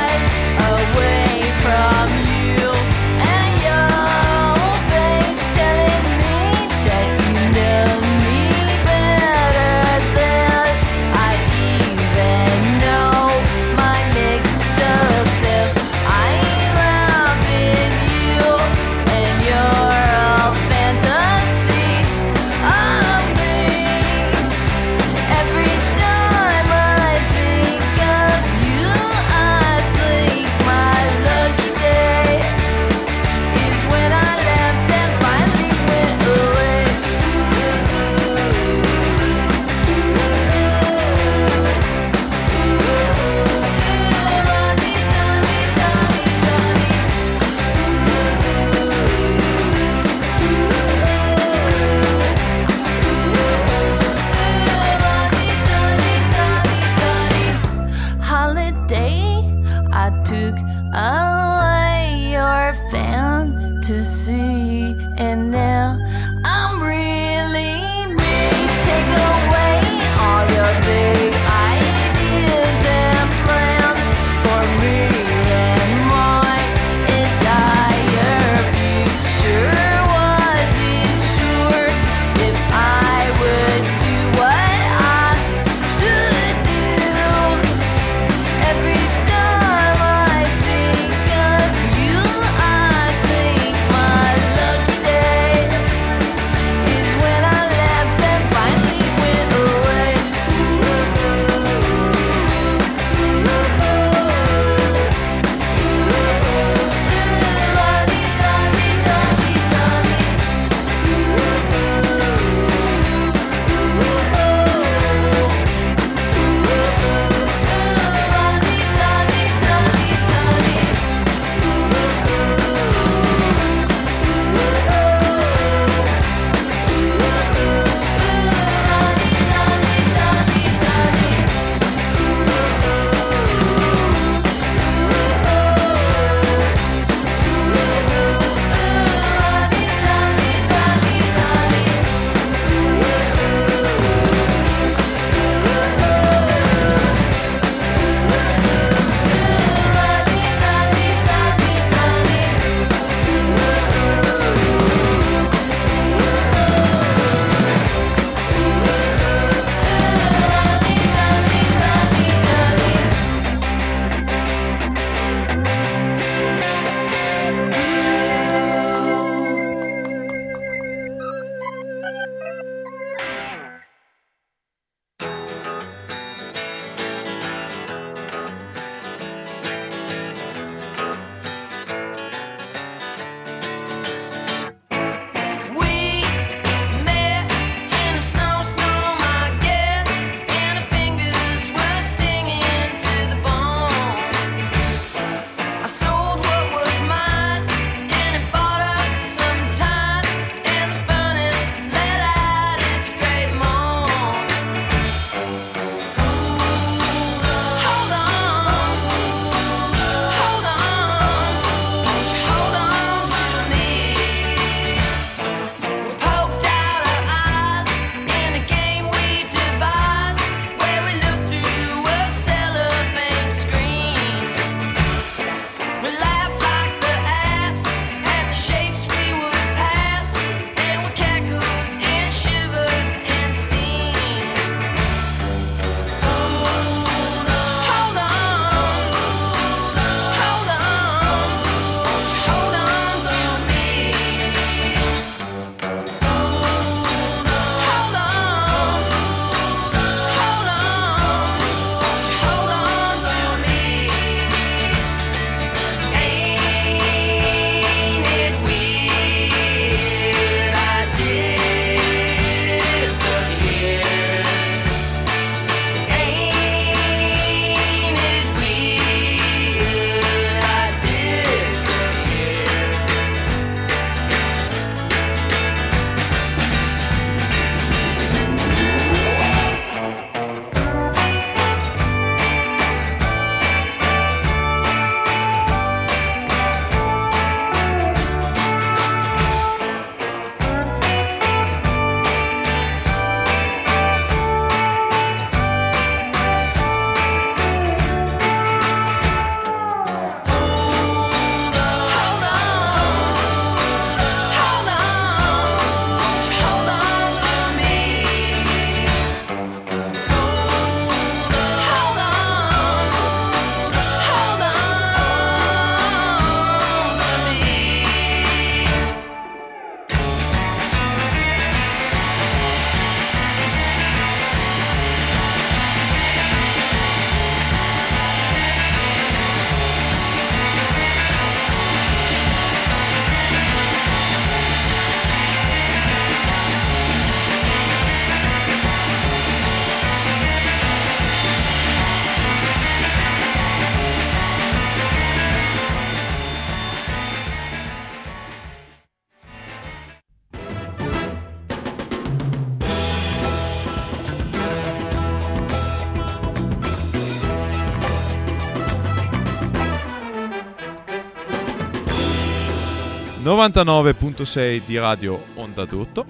99.6 363.60 364.84
di 364.86 364.98
Radio 364.98 365.44
Onda 365.56 365.84
d'Urto. 365.84 366.26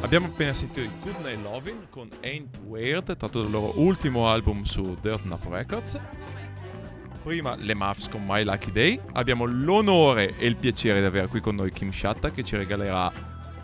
Abbiamo 0.00 0.26
appena 0.26 0.52
sentito 0.52 0.80
il 0.80 0.90
Good 1.00 1.24
Night 1.24 1.42
Lovin' 1.44 1.86
con 1.90 2.10
Ain't 2.22 2.58
Weird, 2.64 3.16
tratto 3.16 3.42
dal 3.42 3.52
loro 3.52 3.72
ultimo 3.76 4.28
album 4.28 4.64
su 4.64 4.98
Dirt 5.00 5.22
Nap 5.26 5.46
Records. 5.48 5.96
Prima 7.22 7.54
le 7.54 7.72
Muffs 7.72 8.08
con 8.08 8.24
My 8.26 8.42
Lucky 8.42 8.72
Day. 8.72 9.00
Abbiamo 9.12 9.44
l'onore 9.44 10.36
e 10.36 10.46
il 10.46 10.56
piacere 10.56 10.98
di 10.98 11.06
avere 11.06 11.28
qui 11.28 11.40
con 11.40 11.54
noi 11.54 11.70
Kim 11.70 11.92
Shatta 11.92 12.32
che 12.32 12.42
ci 12.42 12.56
regalerà 12.56 13.12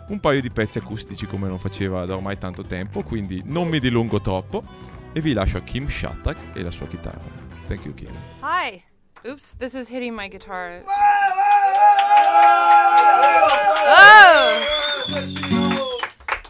un 0.07 0.19
paio 0.21 0.39
di 0.39 0.49
pezzi 0.49 0.77
acustici 0.77 1.25
come 1.25 1.49
non 1.49 1.59
faceva 1.59 2.05
da 2.05 2.15
ormai 2.15 2.37
tanto 2.37 2.63
tempo, 2.63 3.03
quindi 3.03 3.41
non 3.43 3.67
mi 3.67 3.79
dilungo 3.79 4.21
troppo 4.21 4.63
e 5.11 5.19
vi 5.19 5.33
lascio 5.33 5.57
a 5.57 5.61
Kim 5.61 5.89
Shattuck 5.89 6.55
e 6.55 6.63
la 6.63 6.71
sua 6.71 6.87
chitarra. 6.87 7.19
Thank 7.67 7.83
you 7.83 7.93
Kim. 7.93 8.15
Hi. 8.41 8.81
Oops, 9.23 9.55
this 9.59 9.75
is 9.75 9.89
hitting 9.89 10.15
my 10.15 10.29
guitar. 10.29 10.81
Oh! 13.93 14.67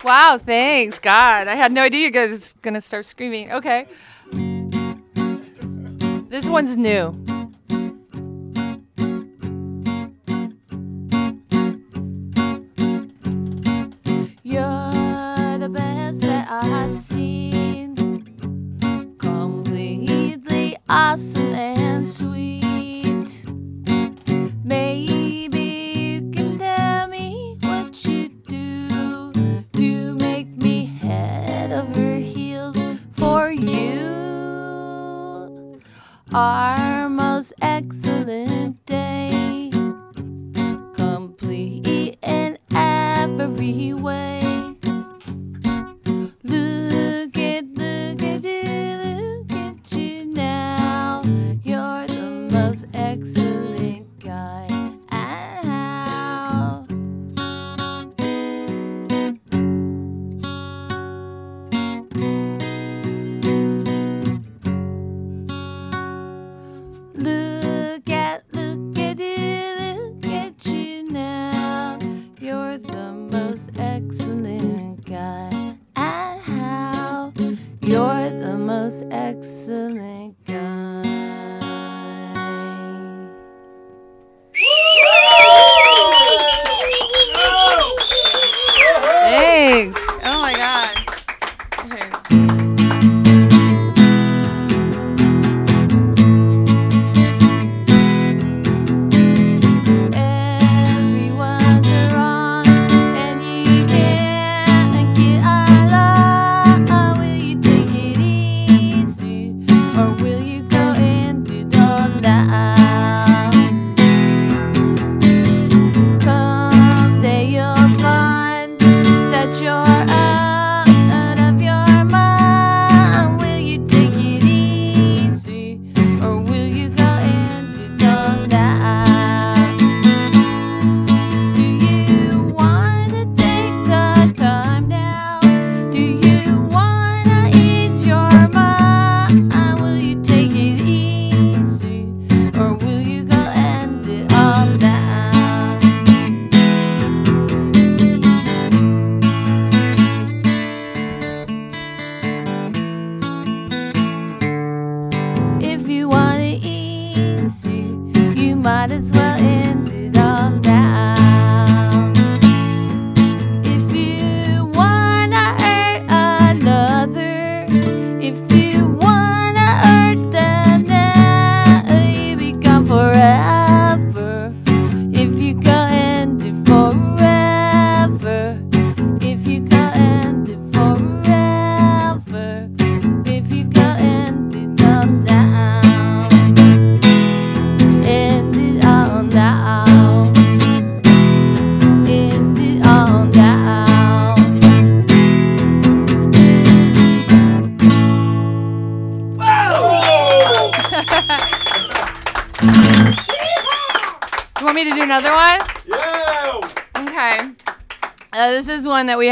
Wow, 0.04 0.40
thanks, 0.44 1.00
God. 1.00 1.48
I 1.48 1.56
had 1.56 1.72
no 1.72 1.84
idea 1.84 2.06
you 2.06 2.12
guys 2.12 2.56
were 2.56 2.62
gonna 2.62 2.82
start 2.82 3.06
screaming. 3.06 3.52
Okay. 3.52 3.88
This 6.30 6.48
one's 6.48 6.76
new. 6.78 7.16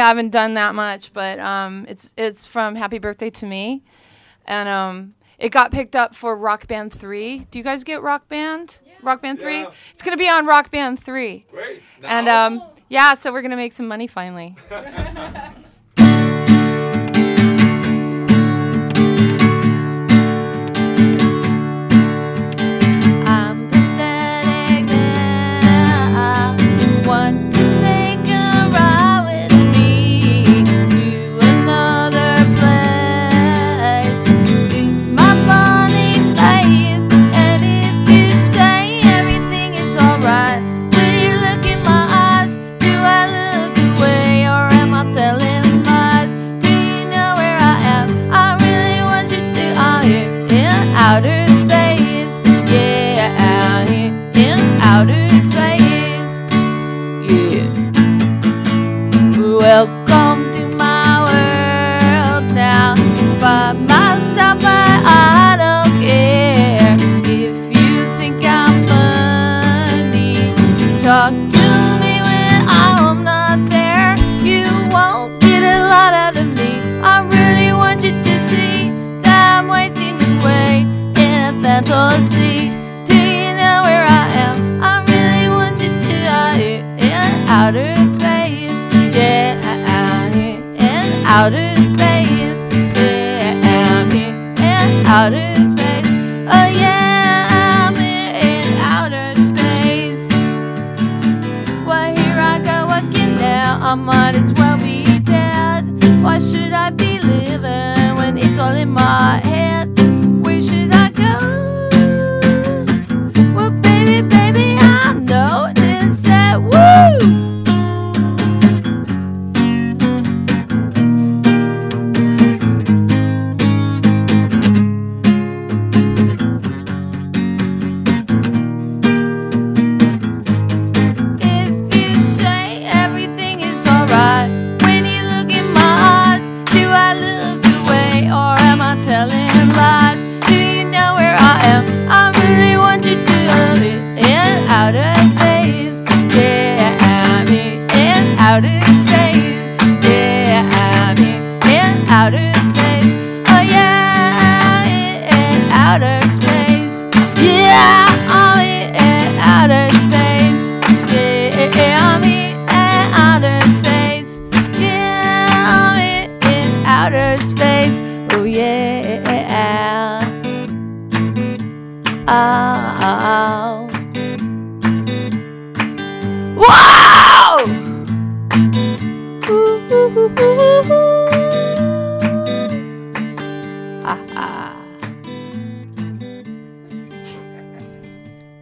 Haven't 0.10 0.32
done 0.32 0.56
that 0.56 0.76
much, 0.76 1.14
but 1.14 1.40
um, 1.40 1.86
it's 1.88 2.14
it's 2.18 2.46
from 2.46 2.76
Happy 2.76 3.00
Birthday 3.00 3.30
to 3.30 3.46
Me, 3.46 3.82
and 4.46 4.68
um, 4.68 5.14
it 5.38 5.50
got 5.50 5.72
picked 5.72 5.96
up 5.96 6.16
for 6.16 6.36
Rock 6.36 6.68
Band 6.68 6.92
Three. 6.92 7.48
Do 7.52 7.58
you 7.60 7.64
guys 7.64 7.84
get 7.84 8.02
Rock 8.02 8.28
Band? 8.28 8.76
Rock 9.02 9.22
Band 9.22 9.40
Three. 9.40 9.66
It's 9.92 10.02
gonna 10.02 10.18
be 10.18 10.28
on 10.28 10.46
Rock 10.46 10.72
Band 10.72 11.00
Three. 11.00 11.46
Great. 11.52 11.82
And 12.04 12.28
um, 12.28 12.62
yeah, 12.90 13.14
so 13.14 13.32
we're 13.32 13.42
gonna 13.42 13.56
make 13.56 13.74
some 13.74 13.88
money 13.88 14.08
finally. 14.08 14.56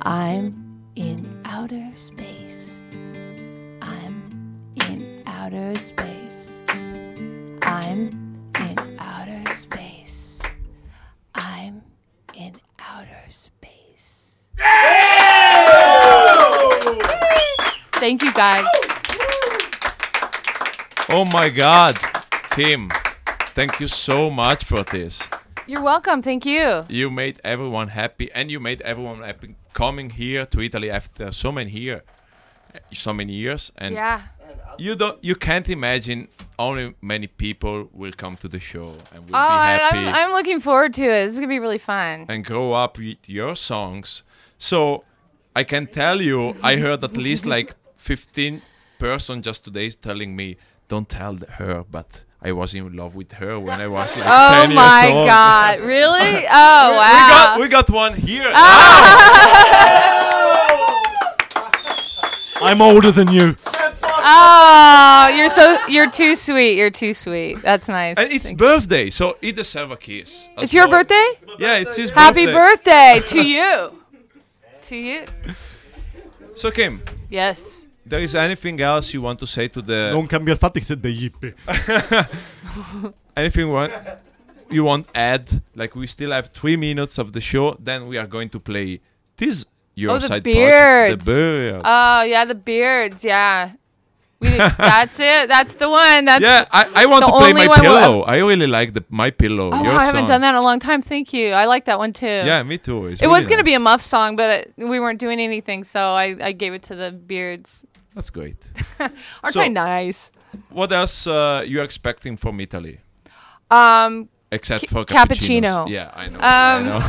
I'm 0.02 0.84
in 0.96 1.42
outer 1.46 1.92
space. 1.96 2.80
I'm 3.82 4.22
in 4.76 5.24
outer 5.26 5.78
space. 5.80 6.60
I'm 7.64 8.50
in 8.60 8.98
outer 9.00 9.54
space. 9.54 10.42
I'm 11.34 11.82
in 12.36 12.56
outer 12.80 13.24
space. 13.30 14.34
Thank 17.94 18.22
you 18.22 18.32
guys. 18.34 18.66
Oh 21.10 21.26
my 21.26 21.50
God, 21.50 21.98
Kim, 22.52 22.90
thank 23.56 23.80
you 23.80 23.88
so 23.88 24.30
much 24.30 24.64
for 24.64 24.84
this. 24.84 25.24
You're 25.66 25.82
welcome. 25.82 26.22
Thank 26.22 26.46
you. 26.46 26.86
You 26.88 27.10
made 27.10 27.42
everyone 27.44 27.90
happy, 27.90 28.32
and 28.32 28.52
you 28.52 28.60
made 28.60 28.82
everyone 28.82 29.22
happy 29.22 29.56
coming 29.84 30.10
here 30.10 30.44
to 30.54 30.58
Italy 30.68 30.90
after 31.00 31.32
so 31.32 31.50
many 31.52 31.72
year, 31.72 32.00
so 32.94 33.12
many 33.14 33.34
years, 33.34 33.72
and 33.84 33.94
Yeah. 33.94 34.22
you 34.86 34.96
don't, 35.02 35.18
you 35.30 35.36
can't 35.48 35.70
imagine 35.70 36.20
only 36.58 36.86
many 37.14 37.28
people 37.28 37.78
will 38.02 38.16
come 38.24 38.36
to 38.44 38.48
the 38.56 38.60
show 38.60 38.90
and 39.14 39.20
will 39.26 39.36
Oh, 39.36 39.50
be 39.50 39.58
happy 39.82 39.98
I'm, 40.08 40.16
I'm 40.20 40.32
looking 40.38 40.60
forward 40.68 40.94
to 40.96 41.04
it. 41.04 41.22
This 41.26 41.34
is 41.36 41.40
gonna 41.42 41.56
be 41.60 41.64
really 41.68 41.84
fun. 41.94 42.26
and 42.32 42.40
grow 42.52 42.68
up 42.84 42.98
with 42.98 43.24
your 43.40 43.56
songs. 43.56 44.24
So 44.58 45.04
I 45.62 45.64
can 45.64 45.86
tell 46.02 46.18
you, 46.30 46.40
I 46.72 46.74
heard 46.78 47.04
at 47.04 47.16
least 47.28 47.46
like 47.46 47.70
15 47.98 48.62
person 49.00 49.42
just 49.50 49.60
today 49.66 49.90
telling 50.08 50.32
me, 50.36 50.48
"Don't 50.92 51.08
tell 51.20 51.36
her," 51.60 51.84
but. 51.98 52.10
I 52.42 52.52
was 52.52 52.74
in 52.76 52.96
love 52.96 53.16
with 53.16 53.32
her 53.34 53.60
when 53.60 53.82
I 53.82 53.88
was 53.88 54.16
like 54.16 54.26
Oh 54.28 54.62
10 54.62 54.70
years 54.70 54.76
my. 54.76 55.12
God, 55.28 55.80
really? 55.82 56.46
Oh, 56.52 56.92
We- 56.92 56.98
wow. 56.98 57.04
We 57.12 57.30
got, 57.30 57.60
we 57.62 57.68
got 57.68 57.90
one 57.90 58.14
here. 58.14 58.52
Ah. 58.54 58.98
I'm 62.62 62.82
older 62.82 63.12
than 63.12 63.32
you. 63.32 63.56
Oh, 64.30 65.34
you're 65.38 65.50
so 65.50 65.78
you're 65.88 66.10
too 66.10 66.36
sweet. 66.36 66.76
You're 66.78 66.90
too 66.90 67.14
sweet. 67.14 67.62
That's 67.62 67.88
nice. 67.88 68.18
And 68.18 68.32
it's 68.32 68.52
birthday, 68.52 69.10
so 69.10 69.38
he 69.42 69.52
deserves 69.52 69.92
a 69.92 69.96
kiss. 69.96 70.50
It's 70.58 70.74
your 70.74 70.88
birthday? 70.88 71.30
Yeah, 71.60 71.78
it's 71.78 71.96
his 71.96 72.10
birthday. 72.12 72.22
Happy 72.22 72.46
birthday. 72.48 73.20
birthday 73.20 73.28
to 73.28 73.48
you. 73.48 74.02
To 74.84 74.96
you. 74.96 75.26
So 76.56 76.72
Kim, 76.72 77.02
Yes. 77.30 77.87
There 78.08 78.22
is 78.22 78.36
anything 78.36 78.80
else 78.82 79.14
you 79.14 79.22
want 79.22 79.40
to 79.40 79.46
say 79.46 79.68
to 79.68 79.82
the 79.82 80.12
Non 80.12 80.28
cambia 80.28 80.54
il 80.54 80.60
fatto 80.60 80.80
che 80.80 80.86
sei 80.86 81.00
degli 81.00 81.26
hippie. 81.26 81.56
anything 83.36 83.70
want 83.70 83.92
you 84.70 84.84
want 84.84 85.08
add? 85.14 85.62
Like 85.76 85.96
we 85.96 86.08
still 86.08 86.32
have 86.32 86.50
three 86.52 86.78
minutes 86.78 87.18
of 87.18 87.32
the 87.32 87.42
show, 87.42 87.78
then 87.80 88.08
we 88.08 88.18
are 88.18 88.28
going 88.28 88.50
to 88.50 88.60
play 88.60 89.02
this 89.38 89.66
your 89.96 90.12
oh, 90.12 90.20
the 90.20 90.28
side 90.28 90.44
beards. 90.44 91.26
project. 91.26 91.26
The 91.26 91.32
beards. 91.32 91.84
Oh, 91.86 92.22
yeah, 92.22 92.46
the 92.46 92.56
beards. 92.56 93.24
Yeah. 93.24 93.72
We 94.40 94.50
that's 94.58 95.20
it. 95.20 95.48
That's 95.50 95.76
the 95.76 95.90
one. 95.90 96.26
That's 96.26 96.44
yeah, 96.44 96.66
I, 96.72 97.04
I 97.04 97.06
want 97.08 97.26
to 97.26 97.32
play 97.32 97.54
my 97.54 97.68
pillow. 97.80 98.22
I 98.22 98.38
really 98.38 98.68
like 98.68 98.94
the 98.94 99.04
my 99.10 99.32
pillow. 99.32 99.72
Oh, 99.74 99.84
I 99.84 100.06
haven't 100.06 100.22
song. 100.22 100.28
done 100.28 100.42
that 100.42 100.50
in 100.52 100.56
a 100.56 100.62
long 100.62 100.80
time. 100.80 101.02
Thank 101.02 101.34
you. 101.34 101.54
I 101.54 101.66
like 101.66 101.86
that 101.86 101.98
one 101.98 102.14
too. 102.14 102.26
Yeah, 102.28 102.62
me 102.64 102.78
too. 102.78 103.08
It's 103.08 103.22
it 103.22 103.28
was 103.28 103.40
really 103.46 103.50
going 103.50 103.58
to 103.60 103.64
be 103.64 103.74
a 103.74 103.80
muff 103.80 104.02
song, 104.02 104.36
but 104.36 104.68
we 104.78 105.00
weren't 105.00 105.20
doing 105.20 105.40
anything, 105.40 105.84
so 105.84 106.00
I, 106.00 106.36
I 106.42 106.52
gave 106.52 106.74
it 106.74 106.84
to 106.84 106.96
the 106.96 107.12
beards. 107.12 107.86
That's 108.14 108.30
great. 108.30 108.58
Aren't 109.00 109.54
So- 109.54 109.62
I 109.62 109.68
nice? 109.70 110.32
What 110.70 110.92
else 110.92 111.28
uh, 111.28 111.64
you 111.68 111.82
expecting 111.82 112.38
from 112.38 112.60
Italy? 112.60 113.00
Um, 113.70 114.30
Except 114.50 114.86
ca- 114.86 114.88
for 114.88 115.04
cappuccino. 115.04 115.86
Yeah, 115.88 116.10
I 116.16 116.28
know. 116.30 116.40
Um, 116.40 116.42
I 116.42 116.82
know. 116.84 117.02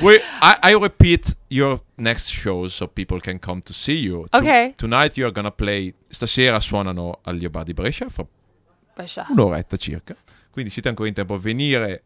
we, 0.02 0.16
I, 0.40 0.58
I 0.70 0.74
repeat 0.74 1.36
your 1.48 1.80
next 1.96 2.28
shows 2.28 2.74
so 2.74 2.88
people 2.88 3.20
can 3.20 3.38
come 3.38 3.60
to 3.62 3.72
see 3.72 3.98
you. 4.00 4.24
To- 4.30 4.38
Okay. 4.38 4.74
Tonight 4.76 5.16
you're 5.16 5.32
gonna 5.32 5.52
play. 5.52 5.94
Stasera 6.08 6.58
suonano 6.60 7.20
agli 7.22 7.48
Bar 7.48 7.64
di 7.64 7.74
Brescia 7.74 8.08
fra 8.08 8.26
Brescia. 8.94 9.26
un'oretta 9.30 9.76
circa. 9.76 10.16
Quindi 10.50 10.70
siete 10.70 10.88
ancora 10.88 11.08
in 11.08 11.14
tempo 11.14 11.34
a 11.34 11.38
venire 11.38 12.02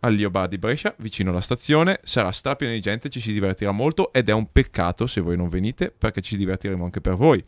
agli 0.00 0.26
Bar 0.28 0.48
di 0.48 0.58
Brescia, 0.58 0.92
vicino 0.98 1.30
alla 1.30 1.40
stazione. 1.40 2.00
Sarà 2.02 2.30
strapieno 2.32 2.72
di 2.72 2.80
gente, 2.80 3.08
ci 3.08 3.20
si 3.20 3.32
divertirà 3.32 3.70
molto 3.70 4.12
ed 4.12 4.28
è 4.28 4.32
un 4.32 4.50
peccato 4.52 5.06
se 5.06 5.20
voi 5.20 5.36
non 5.36 5.48
venite 5.48 5.90
perché 5.96 6.20
ci 6.20 6.36
divertiremo 6.36 6.84
anche 6.84 7.00
per 7.00 7.14
voi. 7.14 7.42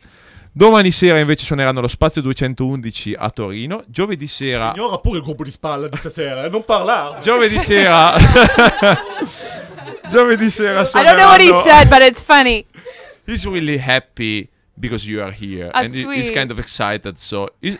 Domani 0.59 0.91
sera 0.91 1.21
invece 1.21 1.45
suoneranno 1.45 1.81
lo 1.81 1.87
Spazio 1.87 2.21
211 2.21 3.15
a 3.17 3.31
Torino. 3.31 3.85
Giovedì 3.87 4.27
sera 4.27 4.73
Ignora 4.75 4.99
pure 4.99 5.19
il 5.19 5.23
gruppo 5.23 5.45
di 5.45 5.53
spalla 5.53 5.87
di 5.87 5.97
stasera, 5.97 6.47
eh, 6.47 6.49
non 6.49 6.65
parlare. 6.65 7.21
Giovedì 7.21 7.61
sera. 7.61 8.15
Giovedì 10.11 10.51
sera 10.51 10.81
I 10.81 10.85
don't 11.05 11.15
know 11.15 11.29
what 11.29 11.41
he 11.41 11.51
suoneranno- 11.51 11.63
said, 11.63 11.89
but 11.89 12.03
it's 12.03 12.21
funny. 12.21 12.67
He's 13.25 13.45
really 13.47 13.79
happy 13.79 14.49
because 14.75 15.09
you 15.09 15.23
are 15.23 15.31
here, 15.33 15.71
and 15.73 15.93
That's 15.93 15.95
he's 15.95 16.03
sweet. 16.03 16.33
kind 16.33 16.51
of 16.51 16.59
excited. 16.59 17.19
So, 17.19 17.51
he's, 17.61 17.79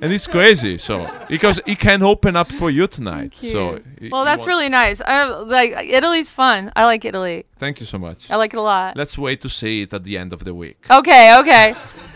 and 0.00 0.12
it's 0.12 0.26
crazy. 0.26 0.78
So 0.78 1.06
because 1.28 1.60
he 1.66 1.74
can 1.76 2.02
open 2.02 2.36
up 2.36 2.50
for 2.52 2.70
you 2.70 2.86
tonight. 2.86 3.34
So, 3.34 3.80
he- 4.00 4.08
well, 4.10 4.24
he 4.24 4.30
that's 4.30 4.46
really 4.46 4.68
nice. 4.68 5.00
I 5.00 5.26
like 5.44 5.72
Italy's 5.90 6.28
fun. 6.28 6.70
I 6.74 6.84
like 6.84 7.04
Italy. 7.04 7.44
Thank 7.58 7.80
you 7.80 7.86
so 7.86 7.98
much. 7.98 8.30
I 8.30 8.36
like 8.36 8.54
it 8.54 8.58
a 8.58 8.62
lot. 8.62 8.96
Let's 8.96 9.16
wait 9.16 9.40
to 9.42 9.48
see 9.48 9.82
it 9.82 9.92
at 9.92 10.02
the 10.04 10.16
end 10.16 10.32
of 10.32 10.42
the 10.44 10.52
week. 10.54 10.78
Okay, 10.90 11.36
okay. 11.38 11.74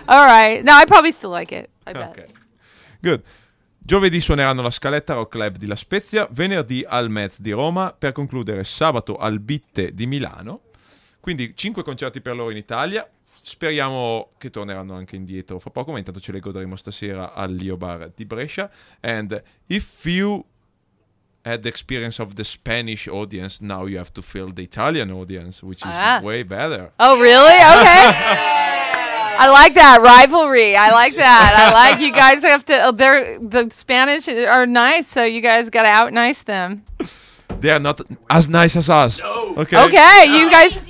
All 0.08 0.24
right. 0.26 0.62
No, 0.64 0.72
I 0.74 0.84
probably 0.86 1.12
still 1.12 1.30
like 1.30 1.52
it. 1.54 1.68
I 1.86 1.92
bet. 1.92 2.08
Ok. 2.10 2.26
Good. 3.00 3.22
Giovedì 3.86 4.18
suoneranno 4.18 4.62
la 4.62 4.70
scaletta 4.70 5.12
Rock 5.12 5.32
Club 5.32 5.56
di 5.58 5.66
La 5.66 5.76
Spezia, 5.76 6.26
venerdì 6.30 6.82
al 6.88 7.10
Metz 7.10 7.38
di 7.40 7.50
Roma, 7.50 7.94
per 7.96 8.12
concludere 8.12 8.64
sabato 8.64 9.16
al 9.16 9.40
Bitte 9.40 9.92
di 9.92 10.06
Milano. 10.06 10.60
Quindi 11.20 11.52
5 11.54 11.82
concerti 11.82 12.22
per 12.22 12.34
loro 12.34 12.50
in 12.50 12.56
Italia. 12.56 13.06
Speriamo 13.46 14.30
che 14.38 14.48
torneranno 14.48 14.94
anche 14.94 15.16
indietro 15.16 15.58
fra 15.58 15.68
poco, 15.70 15.92
ma 15.92 15.98
intanto 15.98 16.18
ce 16.18 16.32
le 16.32 16.40
godremo 16.40 16.76
stasera 16.76 17.34
al 17.34 17.52
Lio 17.52 17.76
Bar 17.76 18.10
di 18.16 18.24
Brescia. 18.24 18.70
And 19.02 19.42
if 19.66 20.06
you 20.06 20.42
had 21.44 21.60
the 21.60 21.68
experience 21.68 22.18
of 22.22 22.32
the 22.36 22.42
Spanish 22.44 23.06
audience, 23.06 23.58
now 23.60 23.84
you 23.86 23.98
have 23.98 24.10
to 24.12 24.22
fill 24.22 24.50
the 24.50 24.62
Italian 24.62 25.10
audience, 25.10 25.62
which 25.62 25.80
is 25.84 25.90
Ah. 25.92 26.20
way 26.22 26.42
better. 26.42 26.90
Oh, 26.98 27.18
really? 27.20 27.52
Okay. 27.52 28.08
I 29.36 29.46
like 29.50 29.74
that 29.74 30.00
rivalry. 30.00 30.74
I 30.74 30.90
like 30.92 31.14
that. 31.16 31.52
I 31.54 31.70
like 31.90 32.00
you 32.00 32.12
guys 32.12 32.42
have 32.44 32.64
to. 32.64 32.72
uh, 32.88 32.92
They're 32.92 33.38
the 33.38 33.68
Spanish 33.68 34.26
are 34.26 34.64
nice, 34.64 35.06
so 35.06 35.22
you 35.22 35.42
guys 35.42 35.68
got 35.68 35.82
to 35.82 35.88
out 35.88 36.12
nice 36.14 36.42
them. 36.44 36.84
They 37.60 37.70
are 37.70 37.80
not 37.80 38.00
as 38.30 38.48
nice 38.48 38.74
as 38.76 38.88
us. 38.88 39.20
Okay. 39.22 39.76
Okay, 39.76 40.24
you 40.38 40.48
guys, 40.50 40.82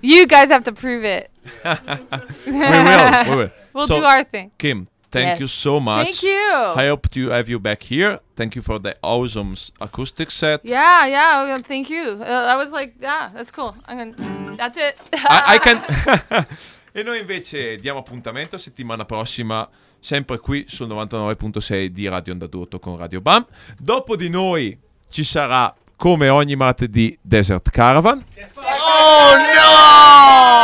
you 0.00 0.26
guys 0.26 0.48
have 0.50 0.64
to 0.64 0.72
prove 0.72 1.04
it. 1.04 1.30
we 2.46 2.52
will. 2.52 3.24
We 3.30 3.36
will. 3.36 3.50
We'll 3.72 3.86
So, 3.86 3.96
do 3.96 4.04
our 4.04 4.24
thing. 4.24 4.50
Kim, 4.58 4.86
thank 5.10 5.26
Yes. 5.26 5.40
you 5.40 5.46
so 5.48 5.80
much. 5.80 6.06
Thank 6.06 6.22
you. 6.22 6.52
I 6.76 6.88
hope 6.88 7.08
to 7.10 7.28
have 7.30 7.48
you 7.48 7.58
back 7.58 7.82
here. 7.82 8.20
Thank 8.36 8.54
you 8.56 8.62
for 8.62 8.78
the 8.80 8.94
awesome 9.02 9.54
acoustic 9.80 10.30
set. 10.30 10.60
Yeah, 10.64 11.06
yeah. 11.06 11.44
well, 11.44 11.60
Thank 11.62 11.88
you. 11.90 12.18
Uh, 12.20 12.24
I 12.52 12.56
was 12.56 12.72
like, 12.72 12.94
yeah, 13.00 13.30
that's 13.34 13.50
cool. 13.50 13.74
I'm 13.86 13.96
gonna. 14.14 14.56
That's 14.56 14.76
it. 14.76 14.96
I, 15.12 15.56
I 15.56 15.58
can... 15.58 15.82
e 16.92 17.02
noi 17.02 17.18
invece 17.20 17.76
diamo 17.78 18.00
appuntamento 18.00 18.56
settimana 18.58 19.04
prossima, 19.04 19.68
sempre 20.00 20.38
qui 20.38 20.64
sul 20.68 20.86
99.6 20.88 21.86
di 21.86 22.08
Radio 22.08 22.32
Onda 22.32 22.46
d'Urto 22.46 22.78
con 22.78 22.96
Radio 22.96 23.20
Bam. 23.20 23.44
Dopo 23.78 24.14
di 24.16 24.28
noi 24.28 24.76
ci 25.10 25.24
sarà, 25.24 25.74
come 25.96 26.28
ogni 26.28 26.54
martedì, 26.56 27.16
Desert 27.20 27.70
Caravan. 27.70 28.24
Oh 28.54 29.36
no! 29.36 30.63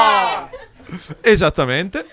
Esattamente. 1.20 2.04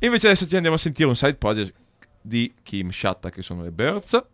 Invece 0.00 0.26
adesso 0.26 0.46
ci 0.46 0.54
andiamo 0.56 0.76
a 0.76 0.78
sentire 0.78 1.08
un 1.08 1.16
side 1.16 1.34
project 1.34 1.72
di 2.20 2.52
Kim 2.62 2.90
Shatta, 2.90 3.30
che 3.30 3.42
sono 3.42 3.62
le 3.62 3.70
Birds. 3.70 4.24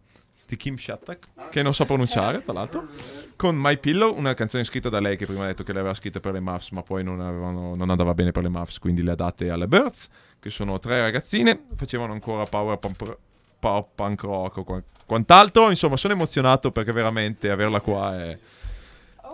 Di 0.44 0.58
Kim 0.58 0.76
Shattuck, 0.76 1.48
che 1.50 1.62
non 1.62 1.72
so 1.72 1.86
pronunciare, 1.86 2.42
tra 2.44 2.52
l'altro. 2.52 2.88
Con 3.36 3.56
My 3.56 3.78
Pillow, 3.78 4.14
una 4.14 4.34
canzone 4.34 4.64
scritta 4.64 4.90
da 4.90 5.00
lei 5.00 5.16
che 5.16 5.24
prima 5.24 5.44
ha 5.44 5.46
detto 5.46 5.62
che 5.62 5.72
le 5.72 5.78
aveva 5.78 5.94
scritte 5.94 6.20
per 6.20 6.34
le 6.34 6.40
Muffs, 6.40 6.72
ma 6.72 6.82
poi 6.82 7.02
non, 7.02 7.22
avevano- 7.22 7.74
non 7.74 7.88
andava 7.88 8.12
bene 8.12 8.32
per 8.32 8.42
le 8.42 8.50
Muffs, 8.50 8.78
quindi 8.78 9.02
le 9.02 9.12
ha 9.12 9.14
date 9.14 9.48
alle 9.48 9.66
Birds, 9.66 10.10
che 10.38 10.50
sono 10.50 10.78
tre 10.78 11.00
ragazzine, 11.00 11.58
facevano 11.74 12.12
ancora 12.12 12.44
power 12.44 12.76
punk, 12.76 13.16
power 13.58 13.86
punk 13.94 14.20
rock 14.24 14.56
o 14.58 14.64
qua- 14.64 14.82
quant'altro. 15.06 15.70
Insomma, 15.70 15.96
sono 15.96 16.12
emozionato 16.12 16.70
perché 16.70 16.92
veramente 16.92 17.50
averla 17.50 17.80
qua 17.80 18.14
è, 18.22 18.38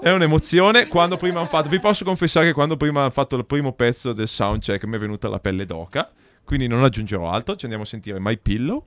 è 0.01 0.11
un'emozione. 0.11 0.86
Quando 0.86 1.16
prima 1.16 1.40
hanno 1.40 1.49
fatto, 1.49 1.68
vi 1.68 1.80
posso 1.80 2.05
confessare 2.05 2.46
che 2.46 2.53
quando 2.53 2.76
prima 2.76 3.01
hanno 3.01 3.11
fatto 3.11 3.36
il 3.36 3.46
primo 3.46 3.72
pezzo 3.72 4.12
del 4.12 4.28
soundcheck 4.28 4.84
mi 4.84 4.96
è 4.96 4.99
venuta 4.99 5.28
la 5.28 5.40
pelle 5.40 5.64
d'oca. 5.64 6.11
Quindi 6.44 6.66
non 6.66 6.82
aggiungerò 6.84 7.30
altro. 7.30 7.57
Ci 7.57 7.64
andiamo 7.64 7.84
a 7.84 7.86
sentire 7.86 8.18
My 8.20 8.38
Pillow. 8.38 8.86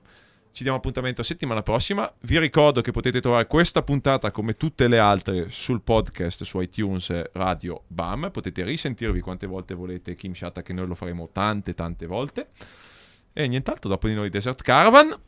Ci 0.50 0.64
diamo 0.64 0.78
appuntamento 0.78 1.22
settimana 1.22 1.62
prossima. 1.62 2.12
Vi 2.20 2.38
ricordo 2.38 2.82
che 2.82 2.90
potete 2.90 3.20
trovare 3.20 3.46
questa 3.46 3.82
puntata 3.82 4.30
come 4.30 4.56
tutte 4.56 4.86
le 4.88 4.98
altre 4.98 5.46
sul 5.50 5.80
podcast 5.80 6.44
su 6.44 6.60
iTunes 6.60 7.30
Radio 7.32 7.84
BAM. 7.86 8.30
Potete 8.30 8.62
risentirvi 8.62 9.20
quante 9.20 9.46
volte 9.46 9.74
volete 9.74 10.14
Kim 10.14 10.34
Shatta 10.34 10.62
che 10.62 10.72
noi 10.72 10.86
lo 10.86 10.94
faremo 10.94 11.30
tante 11.32 11.74
tante 11.74 12.06
volte. 12.06 12.48
E 13.32 13.48
nient'altro, 13.48 13.88
dopo 13.88 14.08
di 14.08 14.14
noi 14.14 14.28
Desert 14.28 14.60
Caravan. 14.60 15.18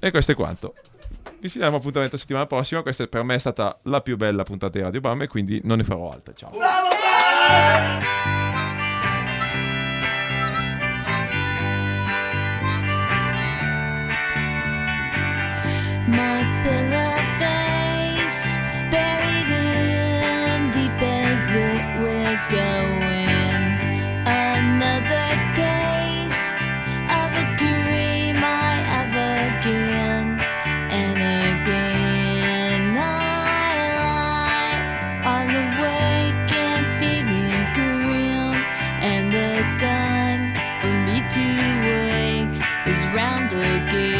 E 0.00 0.10
questo 0.10 0.32
è 0.32 0.34
quanto. 0.34 0.74
Vi 1.40 1.48
si 1.48 1.58
diamo 1.58 1.76
appuntamento 1.76 2.14
la 2.14 2.20
settimana 2.20 2.46
prossima. 2.46 2.82
Questa 2.82 3.06
per 3.06 3.22
me 3.22 3.36
è 3.36 3.38
stata 3.38 3.78
la 3.82 4.00
più 4.00 4.16
bella 4.16 4.42
puntata 4.42 4.76
di 4.76 4.84
Radio 4.84 5.00
Bam 5.00 5.22
e 5.22 5.28
quindi 5.28 5.60
non 5.64 5.78
ne 5.78 5.84
farò 5.84 6.10
altre. 6.10 6.34
Ciao. 6.34 6.50
My 16.06 16.42
pillow 16.62 17.07
is 42.88 43.04
round 43.08 43.52
again. 43.52 44.17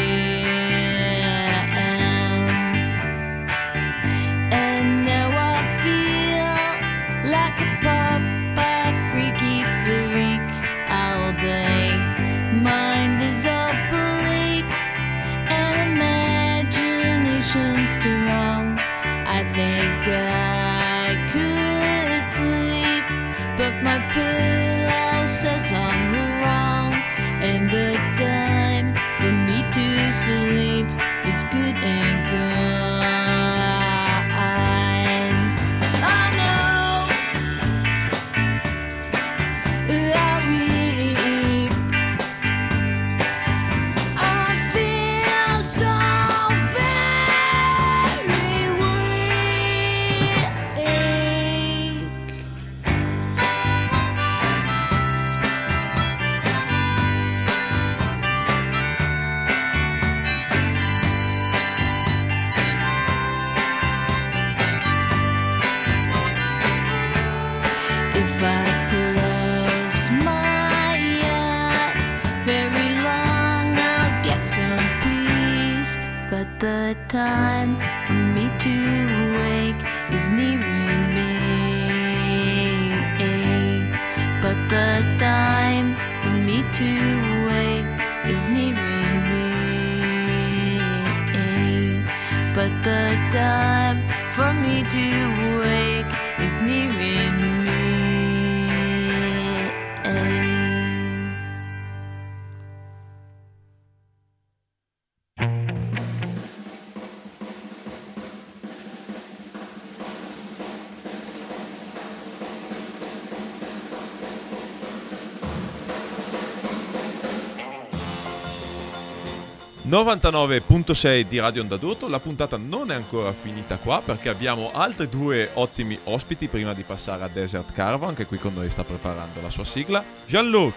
...99.6 119.89 121.21
di 121.27 121.39
Radio 121.39 121.63
Onda 121.63 121.75
d'Urto. 121.77 122.07
La 122.07 122.19
puntata 122.19 122.57
non 122.57 122.91
è 122.91 122.95
ancora 122.95 123.33
finita 123.33 123.77
qua 123.77 124.01
perché 124.05 124.29
abbiamo 124.29 124.69
altri 124.71 125.09
due 125.09 125.49
ottimi 125.55 125.97
ospiti 126.03 126.47
prima 126.47 126.73
di 126.73 126.83
passare 126.83 127.23
a 127.23 127.27
Desert 127.31 127.71
Caravan 127.73 128.13
che 128.13 128.25
qui 128.27 128.37
con 128.37 128.53
noi 128.53 128.69
sta 128.69 128.83
preparando 128.83 129.41
la 129.41 129.49
sua 129.49 129.65
sigla. 129.65 130.03
Jean-Luc. 130.27 130.73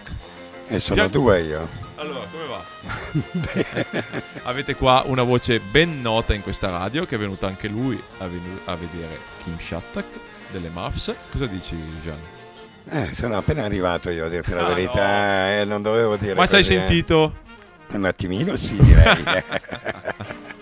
E 0.67 0.79
sono 0.79 1.01
Gian- 1.01 1.11
due 1.11 1.41
io. 1.41 1.67
Allora, 1.95 2.25
come 2.31 2.45
va? 2.47 4.01
Avete 4.49 4.75
qua 4.75 5.03
una 5.05 5.23
voce 5.23 5.59
ben 5.59 6.01
nota 6.01 6.33
in 6.33 6.41
questa 6.41 6.69
radio 6.71 7.05
che 7.05 7.15
è 7.15 7.19
venuto 7.19 7.45
anche 7.45 7.67
lui 7.67 8.01
a, 8.17 8.27
venu- 8.27 8.61
a 8.65 8.75
vedere 8.75 9.19
Kim 9.43 9.59
Shattuck 9.59 10.05
delle 10.51 10.69
Muffs. 10.69 11.13
Cosa 11.31 11.45
dici 11.45 11.77
Gian? 12.03 12.17
Eh, 12.89 13.13
sono 13.13 13.37
appena 13.37 13.63
arrivato 13.63 14.09
io 14.09 14.25
a 14.25 14.29
dirti 14.29 14.51
la 14.53 14.65
Ah, 14.65 14.73
verità 14.73 15.59
e 15.59 15.65
non 15.65 15.81
dovevo 15.81 16.17
dire 16.17 16.33
Ma 16.33 16.45
ci 16.47 16.55
hai 16.55 16.61
eh. 16.61 16.65
sentito? 16.65 17.41
Un 17.93 18.05
attimino 18.05 18.55
sì, 18.55 18.81
direi. 18.81 19.23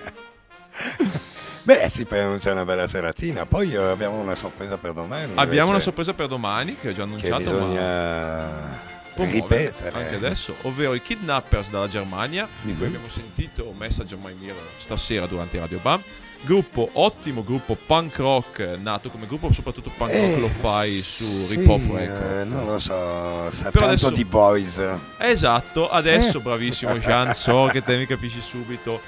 Beh, 1.64 1.90
si 1.90 2.06
pronuncia 2.06 2.52
una 2.52 2.66
bella 2.66 2.88
seratina. 2.88 3.46
Poi 3.46 3.74
eh, 3.74 3.78
abbiamo 3.78 4.20
una 4.20 4.36
sorpresa 4.36 4.78
per 4.78 4.94
domani. 4.94 5.24
Abbiamo 5.24 5.46
invece, 5.46 5.70
una 5.70 5.80
sorpresa 5.80 6.14
per 6.14 6.28
domani 6.28 6.76
che 6.80 6.90
ho 6.90 6.94
già 6.94 6.98
che 6.98 7.02
annunciato. 7.04 7.44
ma 7.44 7.52
bisogna 7.52 8.90
promuovere 9.14 9.66
ripetere. 9.66 10.04
anche 10.04 10.16
adesso, 10.16 10.56
ovvero 10.64 10.94
i 10.94 11.02
Kidnappers 11.02 11.70
dalla 11.70 11.88
Germania, 11.88 12.48
di 12.62 12.76
cui 12.76 12.88
abbiamo 12.88 13.08
sentito 13.10 13.74
Message 13.78 14.16
on 14.16 14.22
My 14.22 14.34
Mirror 14.34 14.68
stasera 14.78 15.26
durante 15.28 15.60
Radio 15.60 15.80
Bam. 15.80 16.02
Gruppo, 16.44 16.90
ottimo 16.94 17.44
gruppo 17.44 17.76
punk 17.86 18.18
rock, 18.18 18.78
nato 18.82 19.10
come 19.12 19.28
gruppo, 19.28 19.54
soprattutto 19.54 19.92
punk 19.96 20.12
rock 20.12 20.24
Eh, 20.38 20.40
lo 20.40 20.48
fai 20.48 21.00
su 21.02 21.24
sì, 21.24 21.56
Rip 21.56 21.70
Hop 21.70 21.82
eh, 21.96 21.98
Records. 22.08 22.50
non 22.50 22.66
lo 22.66 22.80
so, 22.80 23.52
sa 23.52 23.70
Però 23.70 23.86
tanto 23.86 23.86
adesso- 23.86 24.10
di 24.10 24.26
boys. 24.26 24.82
Esatto, 25.20 25.88
adesso 25.90 26.40
Eh. 26.40 26.42
bravissimo 26.42 26.98
Jean, 26.98 27.36
so 27.36 27.70
che 27.72 27.82
te 27.82 27.96
mi 27.96 28.08
capisci 28.08 28.42
subito. 28.42 29.00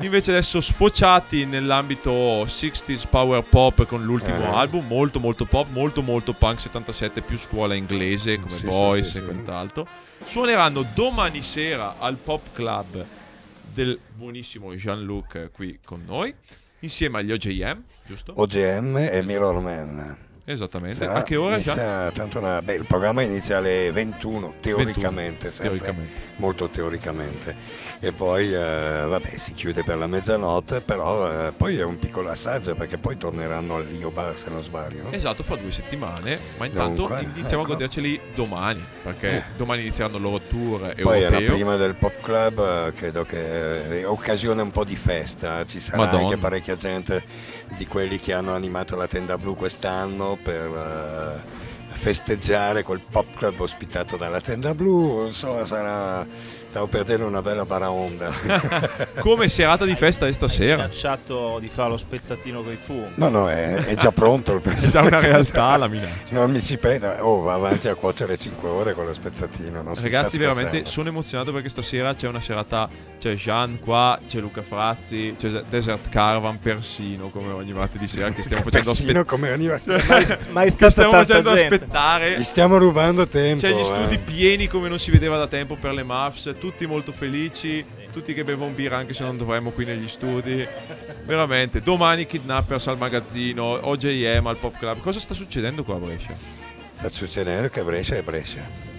Invece 0.00 0.30
adesso 0.32 0.60
sfociati 0.60 1.46
nell'ambito 1.46 2.44
60s 2.46 3.06
power 3.08 3.42
pop 3.44 3.86
con 3.86 4.04
l'ultimo 4.04 4.40
Eh. 4.42 4.46
album, 4.56 4.84
molto 4.88 5.20
molto 5.20 5.44
pop, 5.44 5.68
molto 5.70 6.02
molto 6.02 6.32
punk 6.32 6.58
77 6.60 7.20
più 7.22 7.38
scuola 7.38 7.74
inglese 7.74 8.38
come 8.40 8.50
sì, 8.50 8.66
Boys 8.66 9.10
sì, 9.10 9.18
e 9.18 9.20
sì. 9.20 9.24
quant'altro. 9.26 9.86
Suoneranno 10.26 10.84
domani 10.92 11.40
sera 11.42 11.96
al 11.98 12.16
Pop 12.16 12.48
Club 12.52 13.04
del 13.72 13.98
buonissimo 14.14 14.74
Jean-Luc 14.74 15.50
qui 15.52 15.78
con 15.84 16.02
noi, 16.06 16.32
insieme 16.84 17.18
agli 17.18 17.32
OJM, 17.32 17.82
giusto? 18.06 18.32
OGM 18.36 18.96
e 19.10 19.22
Mirror 19.22 19.60
Man. 19.60 20.16
Esattamente. 20.46 20.98
Sarà- 21.06 21.14
A 21.14 21.22
che 21.22 21.36
ora 21.36 21.56
Jean? 21.58 22.12
tanto 22.12 22.38
una- 22.38 22.60
beh, 22.60 22.74
il 22.74 22.84
programma 22.86 23.22
inizia 23.22 23.58
alle 23.58 23.90
21, 23.90 24.54
teoricamente, 24.60 25.48
21, 25.48 25.50
sempre, 25.50 25.78
teoricamente. 25.78 26.12
molto 26.36 26.68
teoricamente. 26.68 27.56
E 28.00 28.12
poi 28.12 28.52
eh, 28.52 29.04
vabbè, 29.06 29.36
si 29.38 29.54
chiude 29.54 29.82
per 29.84 29.96
la 29.96 30.06
mezzanotte, 30.06 30.82
però 30.82 31.46
eh, 31.46 31.52
poi 31.52 31.78
è 31.78 31.84
un 31.84 31.98
piccolo 31.98 32.28
assaggio 32.28 32.74
perché 32.74 32.98
poi 32.98 33.16
torneranno 33.16 33.76
al 33.76 33.86
Lio 33.86 34.10
Bar 34.10 34.36
se 34.36 34.50
non 34.50 34.62
sbaglio. 34.62 35.10
Esatto, 35.12 35.42
fra 35.42 35.56
due 35.56 35.72
settimane, 35.72 36.38
ma 36.58 36.66
intanto 36.66 37.06
Dunque, 37.06 37.22
iniziamo 37.22 37.62
ecco. 37.62 37.72
a 37.72 37.74
goderceli 37.76 38.20
domani, 38.34 38.84
perché 39.02 39.44
domani 39.56 39.80
inizieranno 39.80 40.16
il 40.16 40.22
loro 40.22 40.40
tour 40.46 40.94
Poi 41.00 41.22
è 41.22 41.30
la 41.30 41.38
prima 41.38 41.76
del 41.76 41.94
Pop 41.94 42.20
Club, 42.20 42.88
eh, 42.88 42.92
credo 42.92 43.24
che 43.24 44.00
è 44.02 44.06
occasione 44.06 44.60
un 44.60 44.70
po' 44.70 44.84
di 44.84 44.96
festa, 44.96 45.64
ci 45.64 45.80
sarà 45.80 46.04
Madonna. 46.04 46.24
anche 46.24 46.36
parecchia 46.36 46.76
gente 46.76 47.24
di 47.76 47.86
quelli 47.86 48.20
che 48.20 48.34
hanno 48.34 48.52
animato 48.52 48.94
la 48.96 49.06
tenda 49.06 49.38
blu 49.38 49.56
quest'anno 49.56 50.33
per 50.36 50.70
eh, 50.74 51.42
festeggiare 51.94 52.82
quel 52.82 53.00
Pop 53.10 53.36
Club 53.36 53.60
ospitato 53.60 54.16
dalla 54.16 54.40
tenda 54.40 54.74
blu, 54.74 55.26
insomma 55.26 55.64
sarà, 55.64 56.26
stavo 56.66 56.86
perdendo 56.86 57.26
una 57.26 57.40
bella 57.42 57.64
baraonda. 57.64 58.32
Come 59.20 59.48
serata 59.48 59.84
di 59.84 59.94
festa 59.94 60.26
è 60.26 60.32
stasera. 60.32 60.76
minacciato 60.76 61.58
di 61.60 61.68
fare 61.68 61.90
lo 61.90 61.96
spezzatino 61.96 62.62
con 62.62 62.72
i 62.72 62.76
funghi. 62.76 63.12
No, 63.16 63.28
no, 63.28 63.48
è, 63.48 63.74
è 63.74 63.94
già 63.94 64.12
pronto 64.12 64.52
il 64.54 64.60
È 64.64 64.88
già 64.88 65.00
una 65.02 65.20
realtà 65.20 65.76
la 65.76 65.88
minaccia. 65.88 66.34
Non 66.34 66.50
mi 66.50 66.60
ci 66.62 66.76
prenda, 66.78 67.24
oh, 67.24 67.40
va 67.42 67.54
avanti 67.54 67.88
a 67.88 67.94
cuocere 67.94 68.36
5 68.36 68.68
ore 68.68 68.94
con 68.94 69.06
lo 69.06 69.14
spezzatino. 69.14 69.82
Ragazzi, 69.94 70.38
veramente 70.38 70.84
sono 70.84 71.08
emozionato 71.08 71.52
perché 71.52 71.68
stasera 71.68 72.14
c'è 72.14 72.28
una 72.28 72.40
serata. 72.40 73.12
C'è 73.24 73.34
Jean 73.36 73.78
qua, 73.80 74.18
c'è 74.28 74.38
Luca 74.40 74.60
Frazzi, 74.60 75.34
c'è 75.38 75.48
Desert 75.70 76.10
Caravan 76.10 76.58
persino 76.58 77.30
come 77.30 77.52
ogni 77.52 77.72
martedì 77.72 78.06
sera 78.06 78.28
che 78.30 78.42
stiamo 78.42 78.62
facendo 78.64 78.90
Persino 78.90 79.20
aspettare. 79.20 79.24
come 79.24 79.50
animazione. 79.50 80.02
Ma 80.50 80.60
è 80.62 80.64
Che 80.64 80.70
stata 80.70 80.90
stiamo 80.90 81.10
tanta 81.12 81.26
facendo 81.26 81.54
gente. 81.54 81.83
Aspettare. 81.84 82.38
Gli 82.38 82.42
stiamo 82.42 82.78
rubando 82.78 83.26
tempo. 83.28 83.60
C'è 83.60 83.72
gli 83.72 83.80
eh. 83.80 83.84
studi 83.84 84.18
pieni 84.18 84.66
come 84.66 84.88
non 84.88 84.98
si 84.98 85.10
vedeva 85.10 85.36
da 85.36 85.46
tempo 85.46 85.76
per 85.76 85.92
le 85.92 86.02
MAFS, 86.02 86.56
tutti 86.58 86.86
molto 86.86 87.12
felici, 87.12 87.84
tutti 88.12 88.34
che 88.34 88.44
bevono 88.44 88.72
birra 88.72 88.96
anche 88.96 89.14
se 89.14 89.22
non 89.22 89.36
dovremmo 89.36 89.70
qui 89.70 89.84
negli 89.84 90.08
studi. 90.08 90.66
Veramente, 91.24 91.80
domani 91.80 92.26
Kidnappers 92.26 92.86
al 92.88 92.98
magazzino, 92.98 93.86
OJM 93.86 94.46
al 94.46 94.58
Pop 94.58 94.78
Club. 94.78 95.00
Cosa 95.00 95.20
sta 95.20 95.34
succedendo 95.34 95.84
qua 95.84 95.96
a 95.96 95.98
Brescia? 95.98 96.34
Sta 96.94 97.08
succedendo 97.08 97.68
che 97.68 97.82
Brescia 97.82 98.16
è 98.16 98.22
Brescia. 98.22 98.92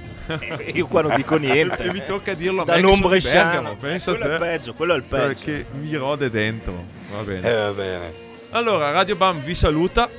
Io 0.74 0.88
qua 0.88 1.04
non 1.04 1.16
dico 1.16 1.38
niente. 1.38 1.84
E 1.84 1.92
mi 1.92 2.04
tocca 2.04 2.34
dirlo 2.34 2.64
a 2.64 2.66
da 2.66 2.76
me 2.76 2.82
non 2.82 3.00
bresciano. 3.00 3.52
Bergamo, 3.52 3.76
pensa 3.78 4.12
a 4.12 4.16
quello 4.16 4.32
è 4.32 4.38
te. 4.38 4.44
il 4.44 4.50
peggio, 4.50 4.74
quello 4.74 4.94
è 4.94 4.98
il 4.98 5.04
peggio. 5.04 5.26
Perché 5.28 5.66
mi 5.74 5.96
rode 5.96 6.30
dentro. 6.32 6.84
Va 7.12 7.22
bene. 7.22 7.48
Eh, 7.48 7.54
va 7.54 7.72
bene. 7.72 8.14
Allora, 8.52 8.90
Radio 8.92 9.16
Bam 9.16 9.42
vi 9.42 9.54
saluta. 9.54 10.10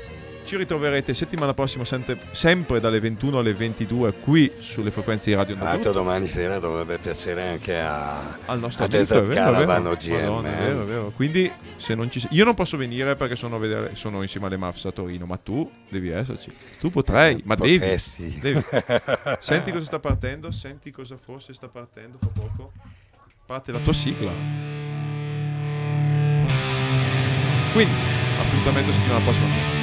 Ci 0.46 0.56
ritroverete 0.56 1.12
settimana 1.12 1.54
prossima 1.54 1.84
sempre, 1.84 2.20
sempre 2.30 2.78
dalle 2.78 3.00
21 3.00 3.40
alle 3.40 3.52
22 3.52 4.12
qui 4.20 4.52
sulle 4.58 4.92
frequenze 4.92 5.30
di 5.30 5.34
Radio 5.34 5.56
Tra 5.56 5.64
l'altro 5.64 5.90
Underground. 5.90 6.20
domani 6.20 6.26
sera 6.28 6.60
dovrebbe 6.60 6.98
piacere 6.98 7.48
anche 7.48 7.80
a, 7.80 8.38
al 8.44 8.60
nostro 8.60 8.84
a 8.84 8.86
Desert 8.86 9.26
vero, 9.26 9.34
Caravan 9.34 9.82
vero. 9.82 9.94
OGM. 9.94 10.44
È 10.44 10.48
eh. 10.48 10.64
vero, 10.64 10.84
vero. 10.84 11.12
Quindi 11.16 11.50
se 11.74 11.96
non 11.96 12.12
ci 12.12 12.20
sei- 12.20 12.28
io 12.32 12.44
non 12.44 12.54
posso 12.54 12.76
venire 12.76 13.16
perché 13.16 13.34
sono, 13.34 13.58
vedere, 13.58 13.96
sono 13.96 14.22
insieme 14.22 14.46
alle 14.46 14.56
Mafs 14.56 14.84
a 14.84 14.92
Torino, 14.92 15.26
ma 15.26 15.36
tu 15.36 15.68
devi 15.88 16.10
esserci. 16.10 16.52
Tu 16.78 16.90
potrai, 16.90 17.42
ma 17.44 17.56
devi. 17.56 17.80
Potresti. 17.80 18.38
devi. 18.38 18.64
Senti 19.40 19.72
cosa 19.72 19.84
sta 19.84 19.98
partendo, 19.98 20.52
senti 20.52 20.92
cosa 20.92 21.16
forse 21.20 21.54
sta 21.54 21.66
partendo 21.66 22.18
fra 22.20 22.30
poco. 22.32 22.70
Parte 23.44 23.72
la 23.72 23.80
tua 23.80 23.92
sigla. 23.92 24.30
Quindi, 27.72 27.94
appuntamento 28.38 28.92
settimana 28.92 29.24
prossima. 29.24 29.75